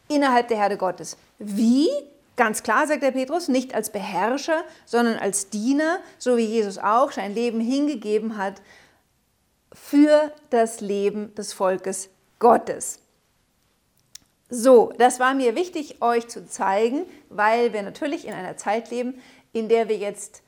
innerhalb 0.08 0.48
der 0.48 0.58
Herde 0.58 0.76
Gottes. 0.76 1.16
Wie? 1.38 1.88
Ganz 2.36 2.62
klar, 2.62 2.86
sagt 2.86 3.02
der 3.02 3.12
Petrus, 3.12 3.48
nicht 3.48 3.74
als 3.74 3.88
Beherrscher, 3.88 4.62
sondern 4.84 5.18
als 5.18 5.48
Diener, 5.48 6.00
so 6.18 6.36
wie 6.36 6.44
Jesus 6.44 6.76
auch 6.76 7.10
sein 7.12 7.34
Leben 7.34 7.60
hingegeben 7.60 8.36
hat 8.36 8.60
für 9.72 10.32
das 10.50 10.80
Leben 10.82 11.34
des 11.34 11.54
Volkes 11.54 12.10
Gottes. 12.38 13.00
So, 14.48 14.92
das 14.98 15.18
war 15.18 15.34
mir 15.34 15.56
wichtig, 15.56 16.00
euch 16.00 16.28
zu 16.28 16.46
zeigen, 16.46 17.04
weil 17.30 17.72
wir 17.72 17.82
natürlich 17.82 18.26
in 18.26 18.32
einer 18.32 18.56
Zeit 18.56 18.90
leben, 18.90 19.20
in 19.52 19.68
der 19.68 19.88
wir 19.88 19.96
jetzt 19.96 20.42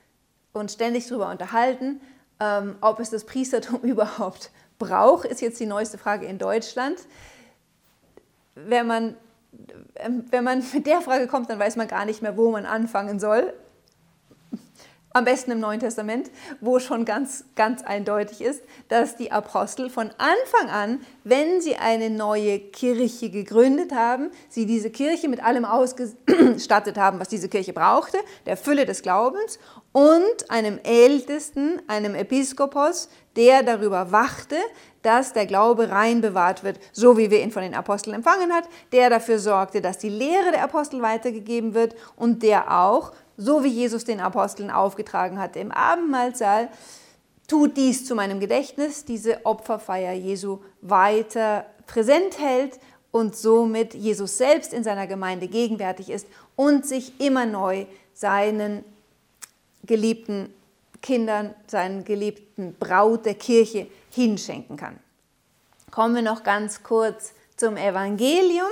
uns 0.53 0.75
ständig 0.75 1.09
darüber 1.09 1.31
unterhalten, 1.31 2.01
ähm, 2.41 2.77
ob 2.81 3.01
es 3.01 3.11
das 3.11 3.25
Priestertum 3.25 3.81
überhaupt 3.83 4.51
braucht, 4.79 5.27
ist 5.27 5.41
jetzt 5.41 5.59
die 5.59 5.67
neueste 5.67 5.99
Frage 5.99 6.27
in 6.27 6.39
Deutschland. 6.39 6.99
Wenn 8.55 8.87
man, 8.87 9.17
wenn 10.31 10.45
man 10.45 10.65
mit 10.73 10.87
der 10.87 11.01
Frage 11.01 11.27
kommt, 11.27 11.51
dann 11.51 11.59
weiß 11.59 11.77
man 11.77 11.89
gar 11.89 12.05
nicht 12.05 12.23
mehr, 12.23 12.37
wo 12.37 12.51
man 12.51 12.67
anfangen 12.67 13.19
soll 13.19 13.53
am 15.13 15.25
besten 15.25 15.51
im 15.51 15.61
Neuen 15.61 15.81
Testament, 15.81 16.31
wo 16.61 16.79
schon 16.79 17.05
ganz, 17.05 17.45
ganz 17.57 17.83
eindeutig 17.83 18.41
ist, 18.41 18.63
dass 18.89 19.17
die 19.17 19.33
Apostel 19.33 19.89
von 19.89 20.11
Anfang 20.19 20.71
an, 20.71 21.01
wenn 21.25 21.61
sie 21.61 21.77
eine 21.77 22.11
neue 22.11 22.59
Kirche 22.59 23.31
gegründet 23.31 23.93
haben, 23.93 24.31
sie 24.49 24.67
diese 24.67 24.91
Kirche 24.91 25.29
mit 25.29 25.43
allem 25.43 25.65
ausgestattet 25.65 26.99
haben, 26.99 27.21
was 27.21 27.29
diese 27.29 27.49
Kirche 27.49 27.73
brauchte, 27.73 28.19
der 28.47 28.57
Fülle 28.57 28.85
des 28.85 29.03
Glaubens 29.03 29.59
und 29.93 30.51
einem 30.51 30.79
Ältesten, 30.85 31.81
einem 31.87 32.15
Episkopos, 32.15 33.09
der 33.37 33.63
darüber 33.63 34.13
wachte, 34.13 34.57
dass 35.03 35.33
der 35.33 35.47
Glaube 35.47 35.91
rein 35.91 36.21
bewahrt 36.21 36.65
wird, 36.65 36.79
so 36.93 37.17
wie 37.17 37.31
wir 37.31 37.41
ihn 37.43 37.53
von 37.53 37.63
den 37.63 37.75
Aposteln 37.75 38.15
empfangen 38.15 38.53
hat, 38.53 38.65
der 38.93 39.09
dafür 39.09 39.39
sorgte, 39.39 39.81
dass 39.81 39.99
die 39.99 40.09
Lehre 40.09 40.51
der 40.53 40.65
Apostel 40.65 41.01
weitergegeben 41.01 41.73
wird 41.73 41.95
und 42.17 42.43
der 42.43 42.79
auch 42.79 43.13
so 43.39 43.65
wie 43.65 43.69
Jesus 43.69 44.05
den 44.05 44.21
Aposteln 44.21 44.71
aufgetragen 44.71 45.39
hatte 45.39 45.61
im 45.61 45.73
Abendmahlsaal, 45.73 46.69
tut 47.47 47.77
dies 47.77 48.05
zu 48.05 48.15
meinem 48.15 48.41
Gedächtnis, 48.41 49.05
diese 49.05 49.47
Opferfeier 49.47 50.13
Jesu 50.13 50.59
weiter 50.83 51.65
präsent 51.87 52.39
hält 52.39 52.79
und 53.13 53.37
somit 53.37 53.95
Jesus 53.95 54.37
selbst 54.37 54.75
in 54.75 54.85
seiner 54.85 55.07
Gemeinde 55.07 55.49
gegenwärtig 55.49 56.11
ist 56.11 56.27
und 56.57 56.85
sich 56.85 57.19
immer 57.21 57.47
neu 57.47 57.87
seinen 58.13 58.85
geliebten 59.85 60.53
Kindern, 61.01 61.55
seinen 61.69 62.05
geliebten 62.05 62.75
Braut 62.79 63.25
der 63.25 63.35
Kirche 63.35 63.87
hinschenken 64.11 64.77
kann. 64.77 64.99
Kommen 65.93 66.17
wir 66.17 66.23
noch 66.23 66.43
ganz 66.43 66.83
kurz 66.83 67.33
zum 67.57 67.77
Evangelium. 67.77 68.67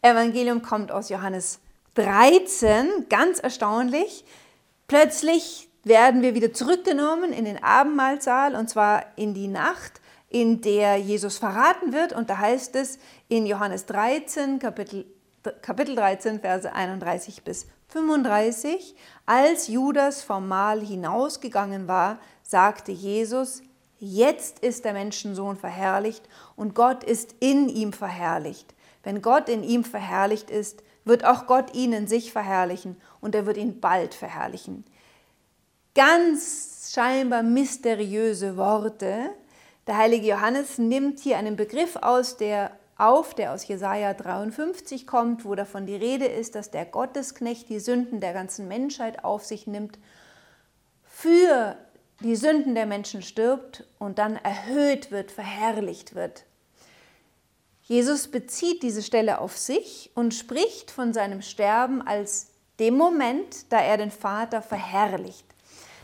Evangelium 0.00 0.62
kommt 0.62 0.92
aus 0.92 1.08
Johannes 1.08 1.58
13, 1.96 3.06
ganz 3.08 3.40
erstaunlich, 3.40 4.24
plötzlich 4.86 5.68
werden 5.82 6.22
wir 6.22 6.34
wieder 6.34 6.52
zurückgenommen 6.52 7.32
in 7.32 7.44
den 7.44 7.62
Abendmahlsaal 7.62 8.54
und 8.54 8.68
zwar 8.68 9.04
in 9.16 9.34
die 9.34 9.48
Nacht, 9.48 10.00
in 10.28 10.60
der 10.60 10.96
Jesus 10.96 11.38
verraten 11.38 11.92
wird. 11.92 12.12
Und 12.12 12.28
da 12.28 12.38
heißt 12.38 12.76
es 12.76 12.98
in 13.28 13.46
Johannes 13.46 13.86
13, 13.86 14.58
Kapitel, 14.58 15.06
Kapitel 15.62 15.94
13, 15.94 16.40
Verse 16.40 16.70
31 16.70 17.44
bis 17.44 17.66
35, 17.88 18.94
als 19.24 19.68
Judas 19.68 20.22
vom 20.22 20.48
Mahl 20.48 20.80
hinausgegangen 20.80 21.88
war, 21.88 22.18
sagte 22.42 22.92
Jesus, 22.92 23.62
jetzt 23.98 24.58
ist 24.58 24.84
der 24.84 24.92
Menschensohn 24.92 25.56
verherrlicht 25.56 26.28
und 26.56 26.74
Gott 26.74 27.04
ist 27.04 27.36
in 27.40 27.68
ihm 27.68 27.92
verherrlicht. 27.92 28.74
Wenn 29.02 29.22
Gott 29.22 29.48
in 29.48 29.62
ihm 29.62 29.84
verherrlicht 29.84 30.50
ist, 30.50 30.82
wird 31.06 31.24
auch 31.24 31.46
Gott 31.46 31.74
ihn 31.74 31.94
in 31.94 32.06
sich 32.06 32.32
verherrlichen 32.32 33.00
und 33.22 33.34
er 33.34 33.46
wird 33.46 33.56
ihn 33.56 33.80
bald 33.80 34.12
verherrlichen. 34.12 34.84
ganz 35.94 36.90
scheinbar 36.92 37.42
mysteriöse 37.42 38.58
Worte. 38.58 39.30
Der 39.86 39.96
heilige 39.96 40.26
Johannes 40.26 40.76
nimmt 40.76 41.20
hier 41.20 41.38
einen 41.38 41.56
Begriff 41.56 41.96
aus 41.96 42.36
der 42.36 42.72
auf, 42.98 43.34
der 43.34 43.52
aus 43.52 43.66
Jesaja 43.68 44.14
53 44.14 45.06
kommt, 45.06 45.44
wo 45.44 45.54
davon 45.54 45.86
die 45.86 45.96
Rede 45.96 46.26
ist, 46.26 46.54
dass 46.54 46.70
der 46.70 46.86
Gottesknecht 46.86 47.68
die 47.68 47.80
Sünden 47.80 48.20
der 48.20 48.32
ganzen 48.32 48.68
Menschheit 48.68 49.24
auf 49.24 49.44
sich 49.44 49.66
nimmt, 49.66 49.98
für 51.04 51.76
die 52.20 52.36
Sünden 52.36 52.74
der 52.74 52.86
Menschen 52.86 53.22
stirbt 53.22 53.84
und 53.98 54.18
dann 54.18 54.36
erhöht 54.36 55.10
wird, 55.10 55.30
verherrlicht 55.30 56.14
wird. 56.14 56.44
Jesus 57.88 58.26
bezieht 58.26 58.82
diese 58.82 59.00
Stelle 59.00 59.40
auf 59.40 59.56
sich 59.56 60.10
und 60.16 60.34
spricht 60.34 60.90
von 60.90 61.12
seinem 61.12 61.40
Sterben 61.40 62.02
als 62.02 62.48
dem 62.80 62.96
Moment, 62.96 63.70
da 63.72 63.80
er 63.80 63.96
den 63.96 64.10
Vater 64.10 64.60
verherrlicht. 64.60 65.46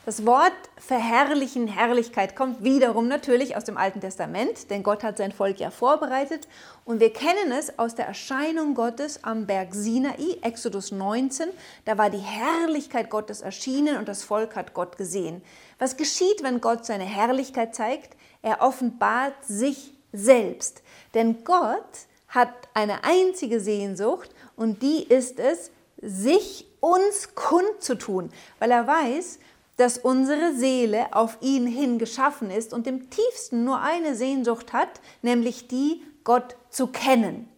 Das 0.05 0.25
Wort 0.25 0.53
verherrlichen, 0.79 1.67
Herrlichkeit 1.67 2.37
kommt 2.37 2.63
wiederum 2.63 3.09
natürlich 3.09 3.57
aus 3.57 3.65
dem 3.65 3.77
Alten 3.77 4.01
Testament, 4.01 4.71
denn 4.71 4.85
Gott 4.85 5.03
hat 5.03 5.19
sein 5.19 5.33
Volk 5.33 5.59
ja 5.59 5.71
vorbereitet 5.71 6.47
und 6.85 7.01
wir 7.01 7.13
kennen 7.13 7.51
es 7.53 7.79
aus 7.81 7.97
der 7.97 8.07
Erscheinung 8.07 8.75
Gottes 8.75 9.25
am 9.25 9.47
Berg 9.47 9.75
Sinai, 9.75 10.39
Exodus 10.43 10.93
19. 10.93 11.49
Da 11.85 11.99
war 11.99 12.11
die 12.11 12.19
Herrlichkeit 12.19 13.11
Gottes 13.11 13.43
erschienen 13.43 13.97
und 13.97 14.09
das 14.09 14.23
Volk 14.23 14.55
hat 14.55 14.73
Gott 14.73 14.97
gesehen. 14.99 15.43
Was 15.81 15.97
geschieht, 15.97 16.45
wenn 16.45 16.61
Gott 16.61 16.85
seine 16.85 17.05
Herrlichkeit 17.05 17.75
zeigt? 17.75 18.17
Er 18.41 18.61
offenbart 18.61 19.45
sich 19.45 19.93
selbst, 20.13 20.83
denn 21.15 21.45
Gott 21.45 22.07
hat 22.29 22.53
eine 22.75 23.05
einzige 23.05 23.61
Sehnsucht 23.61 24.31
und 24.57 24.83
die 24.83 25.03
ist 25.03 25.39
es, 25.39 25.71
sich 26.01 26.67
uns 26.81 27.35
kundzutun, 27.35 28.31
weil 28.59 28.71
er 28.71 28.87
weiß, 28.87 29.39
dass 29.77 29.99
unsere 29.99 30.55
Seele 30.55 31.15
auf 31.15 31.39
ihn 31.41 31.67
hin 31.67 31.99
geschaffen 31.99 32.51
ist 32.51 32.73
und 32.73 32.87
im 32.87 33.11
tiefsten 33.11 33.65
nur 33.65 33.81
eine 33.81 34.15
Sehnsucht 34.15 34.73
hat, 34.73 35.01
nämlich 35.23 35.69
die, 35.69 36.03
Gott 36.25 36.57
zu 36.71 36.87
kennen. 36.87 37.49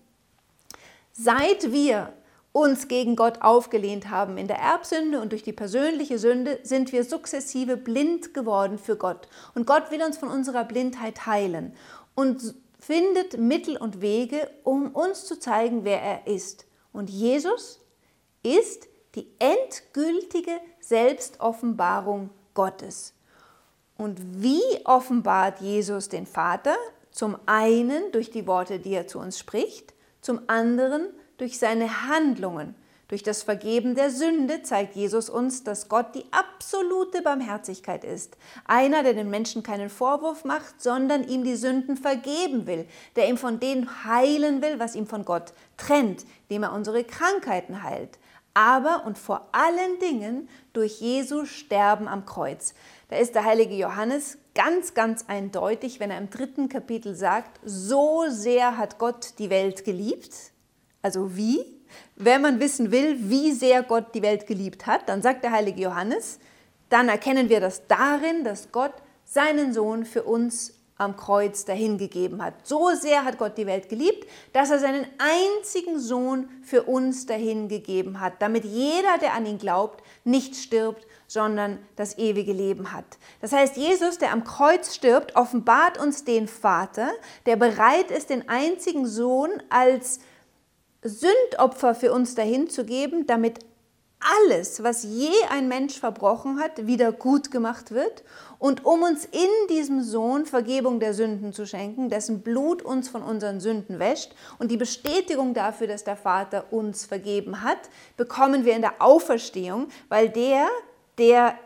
Seit 1.12 1.70
wir 1.70 2.12
uns 2.52 2.87
gegen 2.87 3.16
Gott 3.16 3.42
aufgelehnt 3.42 4.11
haben 4.11 4.38
in 4.38 4.46
der 4.46 4.58
Erbsünde 4.58 5.20
und 5.20 5.32
durch 5.32 5.42
die 5.42 5.52
persönliche 5.52 6.18
Sünde, 6.18 6.61
sind 6.62 6.92
wir 6.92 7.04
sukzessive 7.04 7.76
blind 7.76 8.32
geworden 8.32 8.78
für 8.78 8.96
Gott. 8.96 9.28
Und 9.54 9.66
Gott 9.66 9.90
will 9.90 10.02
uns 10.02 10.18
von 10.18 10.28
unserer 10.28 10.64
Blindheit 10.64 11.26
heilen 11.26 11.75
und 12.14 12.54
findet 12.78 13.38
Mittel 13.38 13.76
und 13.76 14.00
Wege, 14.00 14.50
um 14.62 14.94
uns 14.94 15.25
zu 15.25 15.38
zeigen, 15.38 15.85
wer 15.85 16.00
er 16.02 16.26
ist. 16.26 16.66
Und 16.92 17.11
Jesus 17.11 17.80
ist 18.42 18.88
die 19.14 19.28
endgültige 19.38 20.61
Selbstoffenbarung 20.80 22.30
Gottes. 22.52 23.14
Und 23.97 24.42
wie 24.42 24.62
offenbart 24.85 25.61
Jesus 25.61 26.09
den 26.09 26.26
Vater? 26.26 26.76
Zum 27.11 27.37
einen 27.47 28.11
durch 28.12 28.30
die 28.30 28.47
Worte, 28.47 28.80
die 28.80 28.92
er 28.92 29.06
zu 29.06 29.18
uns 29.18 29.38
spricht, 29.38 29.94
zum 30.21 30.40
anderen 30.49 31.06
durch 31.37 31.59
seine 31.59 32.09
Handlungen. 32.09 32.75
Durch 33.08 33.23
das 33.23 33.42
Vergeben 33.42 33.94
der 33.94 34.11
Sünde 34.11 34.62
zeigt 34.62 34.96
Jesus 34.96 35.28
uns, 35.28 35.62
dass 35.62 35.88
Gott 35.88 36.14
die 36.14 36.25
absolute 36.30 37.23
Barmherzigkeit 37.23 38.02
ist. 38.02 38.37
Einer, 38.64 39.02
der 39.02 39.14
den 39.14 39.30
Menschen 39.30 39.62
keinen 39.62 39.90
Vorwurf 39.90 40.44
macht, 40.44 40.82
sondern 40.82 41.28
ihm 41.28 41.44
die 41.44 41.56
Sünden 41.56 41.96
vergeben 41.96 42.66
will, 42.66 42.87
der 43.16 43.28
ihm 43.28 43.37
von 43.37 43.61
dem 43.61 44.04
heilen 44.04 44.62
will, 44.62 44.78
was 44.78 44.94
ihm 44.94 45.06
von 45.06 45.25
Gott 45.25 45.52
trennt, 45.76 46.25
dem 46.50 46.62
er 46.62 46.73
unsere 46.73 47.04
Krankheiten 47.04 47.82
heilt 47.82 48.18
aber 48.54 49.04
und 49.04 49.19
vor 49.19 49.49
allen 49.52 49.99
Dingen 50.00 50.49
durch 50.73 51.00
Jesu 51.00 51.45
Sterben 51.45 52.08
am 52.08 52.25
Kreuz. 52.25 52.75
Da 53.08 53.17
ist 53.17 53.34
der 53.34 53.45
heilige 53.45 53.75
Johannes 53.75 54.38
ganz, 54.54 54.95
ganz 54.95 55.25
eindeutig, 55.26 56.00
wenn 56.00 56.10
er 56.10 56.19
im 56.19 56.30
dritten 56.30 56.69
Kapitel 56.69 57.14
sagt, 57.14 57.60
so 57.64 58.25
sehr 58.28 58.78
hat 58.78 58.99
Gott 58.99 59.34
die 59.38 59.50
Welt 59.50 59.84
geliebt. 59.84 60.34
Also 61.02 61.36
wie? 61.36 61.74
Wenn 62.17 62.43
man 62.43 62.61
wissen 62.61 62.91
will, 62.91 63.17
wie 63.19 63.52
sehr 63.52 63.83
Gott 63.83 64.15
die 64.15 64.23
Welt 64.23 64.47
geliebt 64.47 64.87
hat, 64.87 65.09
dann 65.09 65.23
sagt 65.23 65.45
der 65.45 65.52
heilige 65.52 65.83
Johannes, 65.83 66.39
dann 66.89 67.09
erkennen 67.09 67.49
wir 67.49 67.61
das 67.61 67.87
darin, 67.89 68.45
dass 68.45 68.71
Gott 68.71 68.95
seinen 69.25 69.73
Sohn 69.73 70.04
für 70.04 70.23
uns 70.23 70.75
am 70.97 71.17
Kreuz 71.17 71.65
dahingegeben 71.65 72.43
hat. 72.43 72.54
So 72.63 72.91
sehr 72.95 73.25
hat 73.25 73.39
Gott 73.39 73.59
die 73.59 73.67
Welt 73.67 73.89
geliebt, 73.89 74.28
dass 74.52 74.71
er 74.71 74.78
seinen 74.78 75.07
einzigen 75.19 75.99
Sohn 75.99 76.49
für 76.63 76.85
uns 76.85 77.26
dahingegeben 77.26 78.21
hat, 78.21 78.35
damit 78.41 78.65
jeder, 78.65 79.19
der 79.21 79.35
an 79.35 79.45
ihn 79.47 79.59
glaubt, 79.59 80.04
nicht 80.23 80.54
stirbt, 80.54 81.04
sondern 81.26 81.80
das 81.97 82.17
ewige 82.19 82.52
Leben 82.52 82.93
hat. 82.93 83.04
Das 83.41 83.52
heißt, 83.52 83.76
Jesus, 83.76 84.19
der 84.19 84.33
am 84.33 84.45
Kreuz 84.45 84.95
stirbt, 84.95 85.35
offenbart 85.35 85.99
uns 85.99 86.25
den 86.25 86.47
Vater, 86.47 87.11
der 87.47 87.57
bereit 87.57 88.13
ist, 88.13 88.30
den 88.30 88.49
einzigen 88.49 89.07
Sohn 89.07 89.50
als 89.71 90.21
Sündopfer 91.04 91.95
für 91.95 92.12
uns 92.12 92.34
dahinzugeben, 92.34 93.26
damit 93.26 93.60
alles, 94.49 94.82
was 94.82 95.02
je 95.02 95.30
ein 95.50 95.69
Mensch 95.69 95.99
verbrochen 95.99 96.58
hat, 96.58 96.86
wieder 96.86 97.12
gut 97.12 97.50
gemacht 97.50 97.90
wird 97.90 98.25
und 98.58 98.86
um 98.86 99.02
uns 99.02 99.26
in 99.26 99.50
diesem 99.69 100.02
Sohn 100.02 100.47
Vergebung 100.47 100.99
der 100.99 101.12
Sünden 101.12 101.52
zu 101.52 101.67
schenken, 101.67 102.08
dessen 102.08 102.40
Blut 102.40 102.80
uns 102.80 103.10
von 103.10 103.23
unseren 103.23 103.60
Sünden 103.60 103.99
wäscht 103.99 104.34
und 104.58 104.71
die 104.71 104.78
Bestätigung 104.78 105.52
dafür, 105.52 105.88
dass 105.88 106.04
der 106.04 106.17
Vater 106.17 106.73
uns 106.73 107.04
vergeben 107.04 107.62
hat, 107.62 107.78
bekommen 108.17 108.64
wir 108.64 108.75
in 108.75 108.82
der 108.82 109.02
Auferstehung, 109.02 109.88
weil 110.08 110.30
der, 110.30 110.69
der 111.19 111.58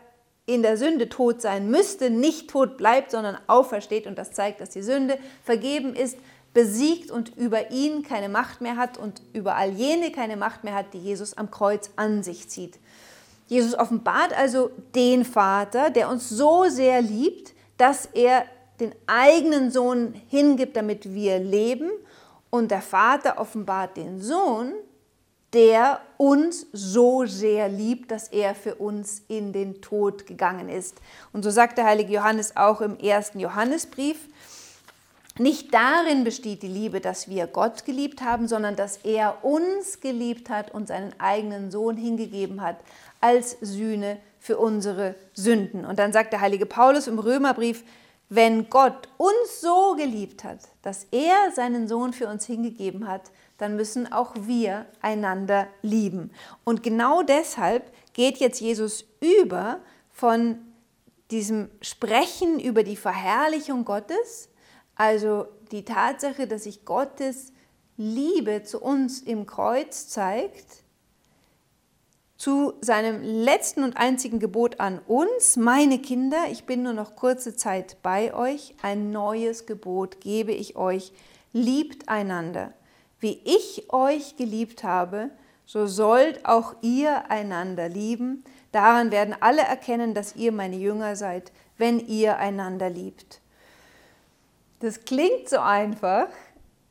in 0.45 0.63
der 0.63 0.77
Sünde 0.77 1.09
tot 1.09 1.41
sein 1.41 1.69
müsste, 1.69 2.09
nicht 2.09 2.49
tot 2.49 2.75
bleibt, 2.75 3.11
sondern 3.11 3.37
aufersteht. 3.45 4.07
Und 4.07 4.17
das 4.17 4.31
zeigt, 4.31 4.61
dass 4.61 4.71
die 4.71 4.81
Sünde 4.81 5.19
vergeben 5.43 5.93
ist, 5.95 6.17
besiegt 6.53 7.11
und 7.11 7.35
über 7.37 7.71
ihn 7.71 8.03
keine 8.03 8.29
Macht 8.29 8.61
mehr 8.61 8.75
hat 8.75 8.97
und 8.97 9.21
über 9.33 9.55
all 9.55 9.69
jene 9.69 10.11
keine 10.11 10.37
Macht 10.37 10.63
mehr 10.63 10.75
hat, 10.75 10.93
die 10.93 10.99
Jesus 10.99 11.37
am 11.37 11.51
Kreuz 11.51 11.91
an 11.95 12.23
sich 12.23 12.49
zieht. 12.49 12.79
Jesus 13.47 13.77
offenbart 13.77 14.37
also 14.37 14.69
den 14.93 15.25
Vater, 15.25 15.89
der 15.89 16.09
uns 16.09 16.29
so 16.29 16.65
sehr 16.65 17.01
liebt, 17.01 17.53
dass 17.77 18.05
er 18.05 18.45
den 18.79 18.93
eigenen 19.07 19.71
Sohn 19.71 20.13
hingibt, 20.27 20.75
damit 20.75 21.13
wir 21.13 21.39
leben. 21.39 21.89
Und 22.51 22.71
der 22.71 22.81
Vater 22.81 23.39
offenbart 23.39 23.97
den 23.97 24.21
Sohn, 24.21 24.73
der 25.53 25.99
uns 26.17 26.67
so 26.71 27.25
sehr 27.25 27.69
liebt, 27.69 28.11
dass 28.11 28.27
er 28.27 28.53
für 28.53 28.75
uns 28.75 29.23
in 29.27 29.51
den 29.51 29.81
Tod 29.81 30.27
gegangen 30.27 30.69
ist. 30.69 30.97
Und 31.33 31.43
so 31.43 31.49
sagt 31.49 31.77
der 31.77 31.85
heilige 31.85 32.13
Johannes 32.13 32.55
auch 32.55 32.81
im 32.81 32.97
ersten 32.99 33.39
Johannesbrief, 33.39 34.27
nicht 35.39 35.73
darin 35.73 36.23
besteht 36.23 36.63
die 36.63 36.67
Liebe, 36.67 36.99
dass 36.99 37.29
wir 37.29 37.47
Gott 37.47 37.85
geliebt 37.85 38.21
haben, 38.21 38.47
sondern 38.47 38.75
dass 38.75 38.97
er 38.97 39.43
uns 39.43 40.01
geliebt 40.01 40.49
hat 40.49 40.71
und 40.71 40.87
seinen 40.87 41.17
eigenen 41.19 41.71
Sohn 41.71 41.97
hingegeben 41.97 42.61
hat 42.61 42.77
als 43.21 43.57
Sühne 43.61 44.17
für 44.39 44.57
unsere 44.57 45.15
Sünden. 45.33 45.85
Und 45.85 45.99
dann 45.99 46.13
sagt 46.13 46.33
der 46.33 46.41
heilige 46.41 46.65
Paulus 46.65 47.07
im 47.07 47.19
Römerbrief, 47.19 47.83
wenn 48.29 48.69
Gott 48.69 49.09
uns 49.17 49.61
so 49.61 49.95
geliebt 49.95 50.43
hat, 50.43 50.59
dass 50.81 51.07
er 51.11 51.51
seinen 51.53 51.87
Sohn 51.87 52.13
für 52.13 52.27
uns 52.27 52.45
hingegeben 52.45 53.07
hat, 53.07 53.31
dann 53.57 53.75
müssen 53.75 54.11
auch 54.11 54.33
wir 54.39 54.85
einander 55.01 55.67
lieben. 55.81 56.31
Und 56.63 56.83
genau 56.83 57.23
deshalb 57.23 57.91
geht 58.13 58.37
jetzt 58.37 58.61
Jesus 58.61 59.05
über 59.19 59.79
von 60.11 60.59
diesem 61.31 61.69
Sprechen 61.81 62.59
über 62.59 62.83
die 62.83 62.95
Verherrlichung 62.95 63.85
Gottes 63.85 64.48
also 64.99 65.45
die 65.71 65.85
Tatsache, 65.85 66.45
dass 66.45 66.65
sich 66.65 66.83
Gottes 66.83 67.53
Liebe 67.95 68.63
zu 68.63 68.81
uns 68.81 69.21
im 69.21 69.45
Kreuz 69.45 70.09
zeigt, 70.09 70.83
zu 72.35 72.73
seinem 72.81 73.23
letzten 73.23 73.83
und 73.83 73.95
einzigen 73.95 74.39
Gebot 74.39 74.81
an 74.81 74.99
uns, 75.07 75.55
meine 75.55 75.99
Kinder, 75.99 76.37
ich 76.51 76.65
bin 76.65 76.83
nur 76.83 76.91
noch 76.91 77.15
kurze 77.15 77.55
Zeit 77.55 77.95
bei 78.03 78.33
euch, 78.33 78.75
ein 78.81 79.11
neues 79.11 79.65
Gebot 79.65 80.19
gebe 80.19 80.51
ich 80.51 80.75
euch, 80.75 81.13
liebt 81.53 82.09
einander. 82.09 82.73
Wie 83.21 83.39
ich 83.45 83.93
euch 83.93 84.35
geliebt 84.35 84.83
habe, 84.83 85.29
so 85.65 85.87
sollt 85.87 86.45
auch 86.45 86.75
ihr 86.81 87.31
einander 87.31 87.87
lieben. 87.87 88.43
Daran 88.73 89.11
werden 89.11 89.35
alle 89.39 89.61
erkennen, 89.61 90.13
dass 90.13 90.35
ihr 90.35 90.51
meine 90.51 90.75
Jünger 90.75 91.15
seid, 91.15 91.53
wenn 91.77 92.05
ihr 92.05 92.37
einander 92.37 92.89
liebt. 92.89 93.39
Das 94.79 95.03
klingt 95.03 95.49
so 95.49 95.59
einfach, 95.59 96.27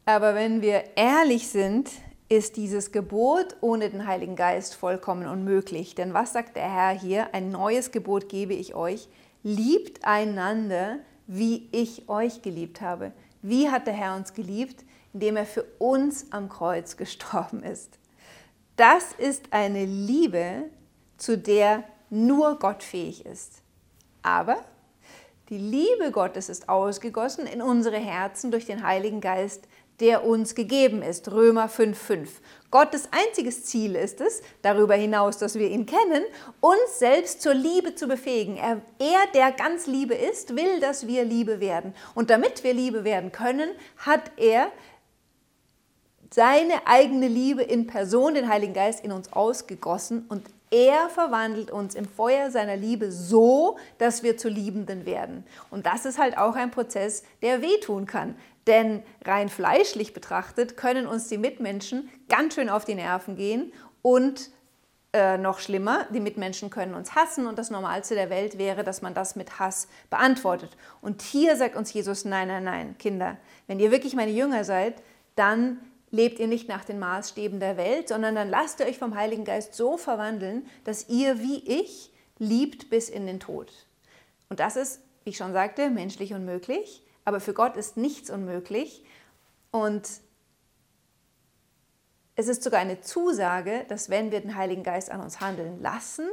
aber 0.05 0.35
wenn 0.35 0.61
wir 0.61 0.85
ehrlich 0.97 1.49
sind, 1.49 1.91
ist 2.29 2.57
dieses 2.57 2.93
Gebot 2.93 3.57
ohne 3.63 3.89
den 3.89 4.07
Heiligen 4.07 4.37
Geist 4.37 4.75
vollkommen 4.75 5.27
unmöglich. 5.27 5.95
Denn 5.95 6.13
was 6.13 6.35
sagt 6.35 6.57
der 6.57 6.71
Herr 6.71 6.91
hier? 6.91 7.33
Ein 7.33 7.51
neues 7.51 7.91
Gebot 7.91 8.29
gebe 8.29 8.53
ich 8.53 8.75
euch. 8.75 9.09
Liebt 9.43 10.05
einander, 10.05 10.99
wie 11.27 11.71
ich 11.73 12.11
euch 12.11 12.43
geliebt 12.43 12.83
habe. 12.83 13.13
Wie 13.41 13.71
hat 13.71 13.87
der 13.87 13.95
Herr 13.95 14.17
uns 14.17 14.35
geliebt? 14.35 14.85
Indem 15.15 15.37
er 15.37 15.47
für 15.47 15.65
uns 15.79 16.31
am 16.31 16.51
Kreuz 16.51 16.99
gestorben 16.99 17.63
ist. 17.63 17.99
Das 18.77 19.13
ist 19.17 19.47
eine 19.53 19.87
Liebe, 19.87 20.65
zu 21.17 21.39
der 21.39 21.85
nur 22.11 22.59
Gott 22.59 22.83
fähig 22.83 23.25
ist. 23.25 23.63
Aber 24.23 24.59
die 25.49 25.59
Liebe 25.59 26.11
Gottes 26.13 26.49
ist 26.49 26.69
ausgegossen 26.69 27.47
in 27.47 27.63
unsere 27.63 27.97
Herzen 27.97 28.51
durch 28.51 28.67
den 28.67 28.83
Heiligen 28.83 29.21
Geist, 29.21 29.67
der 30.01 30.25
uns 30.25 30.55
gegeben 30.55 31.03
ist. 31.03 31.33
Römer 31.33 31.69
5,5. 31.69 32.29
Gottes 32.71 33.09
einziges 33.11 33.65
Ziel 33.65 33.97
ist 33.97 34.21
es, 34.21 34.43
darüber 34.63 34.95
hinaus, 34.95 35.39
dass 35.39 35.59
wir 35.59 35.69
ihn 35.69 35.87
kennen, 35.87 36.23
uns 36.61 36.99
selbst 36.99 37.41
zur 37.41 37.55
Liebe 37.55 37.95
zu 37.95 38.07
befähigen. 38.07 38.57
Er, 38.57 38.83
er, 38.99 39.27
der 39.35 39.53
ganz 39.53 39.87
Liebe 39.87 40.15
ist, 40.15 40.55
will, 40.55 40.81
dass 40.81 41.07
wir 41.07 41.25
Liebe 41.25 41.61
werden. 41.61 41.95
Und 42.15 42.31
damit 42.31 42.63
wir 42.63 42.75
Liebe 42.75 43.05
werden 43.05 43.33
können, 43.33 43.71
hat 43.97 44.31
er 44.37 44.71
seine 46.31 46.87
eigene 46.87 47.27
Liebe 47.27 47.63
in 47.63 47.87
Person, 47.87 48.35
den 48.35 48.49
Heiligen 48.49 48.75
Geist, 48.75 49.03
in 49.03 49.13
uns 49.13 49.33
ausgegossen 49.33 50.27
und 50.29 50.43
er 50.71 51.09
verwandelt 51.09 51.71
uns 51.71 51.95
im 51.95 52.07
Feuer 52.07 52.51
seiner 52.51 52.77
Liebe 52.77 53.11
so, 53.11 53.79
dass 53.99 54.23
wir 54.23 54.37
zu 54.37 54.49
Liebenden 54.49 55.07
werden. 55.07 55.45
Und 55.71 55.87
das 55.87 56.05
ist 56.05 56.19
halt 56.19 56.37
auch 56.37 56.57
ein 56.57 56.71
Prozess, 56.71 57.23
der 57.43 57.63
wehtun 57.63 58.07
kann. 58.07 58.37
Denn 58.67 59.03
rein 59.25 59.49
fleischlich 59.49 60.13
betrachtet 60.13 60.77
können 60.77 61.07
uns 61.07 61.29
die 61.29 61.39
Mitmenschen 61.39 62.11
ganz 62.29 62.55
schön 62.55 62.69
auf 62.69 62.85
die 62.85 62.95
Nerven 62.95 63.37
gehen 63.37 63.73
und 64.03 64.51
äh, 65.15 65.39
noch 65.39 65.59
schlimmer, 65.59 66.07
die 66.13 66.21
Mitmenschen 66.21 66.69
können 66.69 66.95
uns 66.95 67.15
hassen 67.15 67.47
und 67.47 67.59
das 67.59 67.71
Normalste 67.71 68.15
der 68.15 68.29
Welt 68.29 68.59
wäre, 68.59 68.85
dass 68.85 69.01
man 69.01 69.15
das 69.15 69.37
mit 69.37 69.59
Hass 69.59 69.89
beantwortet. 70.11 70.77
Und 71.01 71.23
hier 71.23 71.57
sagt 71.57 71.77
uns 71.77 71.93
Jesus, 71.95 72.27
nein, 72.27 72.49
nein, 72.49 72.65
nein, 72.65 72.99
Kinder, 72.99 73.39
wenn 73.67 73.81
ihr 73.81 73.91
wirklich 73.91 74.15
meine 74.15 74.33
Jünger 74.33 74.65
seid, 74.65 75.03
dann 75.35 75.79
lebt 76.11 76.39
ihr 76.39 76.47
nicht 76.47 76.69
nach 76.69 76.85
den 76.85 76.99
Maßstäben 76.99 77.61
der 77.61 77.77
Welt, 77.77 78.09
sondern 78.09 78.35
dann 78.35 78.49
lasst 78.49 78.81
ihr 78.81 78.87
euch 78.87 78.99
vom 78.99 79.15
Heiligen 79.15 79.45
Geist 79.45 79.75
so 79.75 79.97
verwandeln, 79.97 80.67
dass 80.85 81.09
ihr 81.09 81.39
wie 81.41 81.59
ich 81.67 82.13
liebt 82.39 82.91
bis 82.91 83.09
in 83.09 83.27
den 83.27 83.41
Tod. 83.41 83.73
Und 84.49 84.61
das 84.61 84.77
ist, 84.77 85.01
wie 85.25 85.31
ich 85.31 85.37
schon 85.37 85.53
sagte, 85.53 85.91
menschlich 85.91 86.33
unmöglich, 86.33 87.03
aber 87.25 87.41
für 87.41 87.53
Gott 87.53 87.77
ist 87.77 87.97
nichts 87.97 88.31
unmöglich. 88.31 89.05
Und 89.71 90.09
es 92.37 92.49
ist 92.49 92.63
sogar 92.63 92.81
eine 92.81 93.01
Zusage, 93.01 93.85
dass 93.89 94.09
wenn 94.09 94.31
wir 94.31 94.41
den 94.41 94.57
Heiligen 94.57 94.83
Geist 94.83 95.11
an 95.11 95.21
uns 95.21 95.41
handeln 95.41 95.83
lassen, 95.83 96.29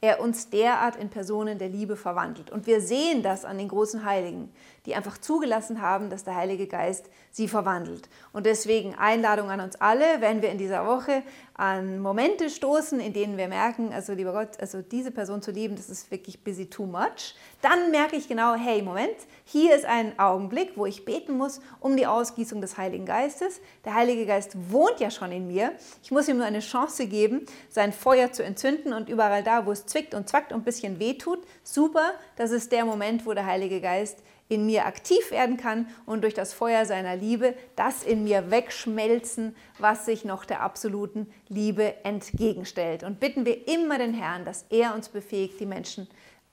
er 0.00 0.20
uns 0.20 0.50
derart 0.50 0.96
in 0.96 1.08
Personen 1.08 1.58
der 1.58 1.70
Liebe 1.70 1.96
verwandelt. 1.96 2.50
Und 2.50 2.66
wir 2.66 2.80
sehen 2.82 3.22
das 3.22 3.44
an 3.44 3.56
den 3.56 3.68
großen 3.68 4.04
Heiligen, 4.04 4.52
die 4.86 4.94
einfach 4.94 5.18
zugelassen 5.18 5.80
haben, 5.80 6.10
dass 6.10 6.24
der 6.24 6.36
Heilige 6.36 6.66
Geist 6.66 7.08
sie 7.30 7.48
verwandelt. 7.48 8.08
Und 8.32 8.46
deswegen 8.46 8.94
Einladung 8.94 9.50
an 9.50 9.60
uns 9.60 9.76
alle, 9.80 10.20
wenn 10.20 10.42
wir 10.42 10.50
in 10.50 10.58
dieser 10.58 10.86
Woche 10.86 11.22
an 11.54 12.00
Momente 12.00 12.50
stoßen, 12.50 13.00
in 13.00 13.12
denen 13.12 13.36
wir 13.36 13.48
merken, 13.48 13.92
also 13.92 14.12
lieber 14.12 14.32
Gott, 14.32 14.60
also 14.60 14.82
diese 14.82 15.10
Person 15.10 15.40
zu 15.40 15.50
lieben, 15.50 15.76
das 15.76 15.88
ist 15.88 16.10
wirklich 16.10 16.42
busy 16.44 16.66
too 16.66 16.86
much, 16.86 17.34
dann 17.62 17.90
merke 17.90 18.16
ich 18.16 18.28
genau, 18.28 18.54
hey, 18.54 18.82
Moment, 18.82 19.16
hier 19.44 19.74
ist 19.74 19.84
ein 19.84 20.18
Augenblick, 20.18 20.72
wo 20.76 20.86
ich 20.86 21.04
beten 21.04 21.36
muss 21.36 21.60
um 21.80 21.96
die 21.96 22.06
Ausgießung 22.06 22.60
des 22.60 22.76
Heiligen 22.76 23.06
Geistes. 23.06 23.60
Der 23.84 23.94
Heilige 23.94 24.26
Geist 24.26 24.56
wohnt 24.70 25.00
ja 25.00 25.10
schon 25.10 25.32
in 25.32 25.46
mir. 25.46 25.72
Ich 26.02 26.10
muss 26.10 26.28
ihm 26.28 26.36
nur 26.36 26.46
eine 26.46 26.60
Chance 26.60 27.06
geben, 27.06 27.46
sein 27.68 27.92
Feuer 27.92 28.32
zu 28.32 28.44
entzünden 28.44 28.92
und 28.92 29.08
überall 29.08 29.42
da, 29.42 29.64
wo 29.66 29.72
es 29.72 29.86
zwickt 29.86 30.14
und 30.14 30.28
zwackt 30.28 30.52
und 30.52 30.60
ein 30.60 30.64
bisschen 30.64 30.98
wehtut, 30.98 31.40
super, 31.62 32.12
das 32.36 32.50
ist 32.50 32.72
der 32.72 32.84
Moment, 32.84 33.26
wo 33.26 33.32
der 33.32 33.46
Heilige 33.46 33.80
Geist 33.80 34.22
in 34.48 34.66
mir 34.66 34.86
aktiv 34.86 35.30
werden 35.30 35.56
kann 35.56 35.88
und 36.06 36.22
durch 36.22 36.34
das 36.34 36.52
Feuer 36.52 36.84
seiner 36.84 37.16
Liebe 37.16 37.54
das 37.76 38.02
in 38.02 38.24
mir 38.24 38.50
wegschmelzen, 38.50 39.56
was 39.78 40.04
sich 40.04 40.24
noch 40.24 40.44
der 40.44 40.60
absoluten 40.62 41.26
Liebe 41.48 41.94
entgegenstellt. 42.04 43.02
Und 43.02 43.20
bitten 43.20 43.46
wir 43.46 43.68
immer 43.68 43.98
den 43.98 44.14
Herrn, 44.14 44.44
dass 44.44 44.66
er 44.70 44.94
uns 44.94 45.08
befähigt, 45.08 45.60
die 45.60 45.66
Menschen 45.66 46.08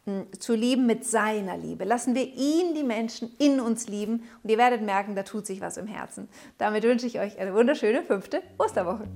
hm, 0.06 0.28
zu 0.40 0.56
lieben 0.56 0.86
mit 0.86 1.06
seiner 1.06 1.58
Liebe. 1.58 1.84
Lassen 1.84 2.16
wir 2.16 2.26
ihn, 2.26 2.74
die 2.76 2.84
Menschen, 2.84 3.32
in 3.40 3.60
uns 3.60 3.88
lieben 3.88 4.24
und 4.42 4.50
ihr 4.50 4.58
werdet 4.58 4.82
merken, 4.82 5.16
da 5.16 5.24
tut 5.24 5.46
sich 5.46 5.62
was 5.62 5.78
im 5.78 5.88
Herzen. 5.88 6.30
Damit 6.58 6.84
wünsche 6.84 7.08
ich 7.08 7.20
euch 7.20 7.38
eine 7.40 7.54
wunderschöne 7.54 8.04
fünfte 8.04 8.42
Osterwoche. 8.58 9.08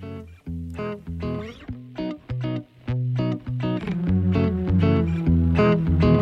thank 5.56 6.15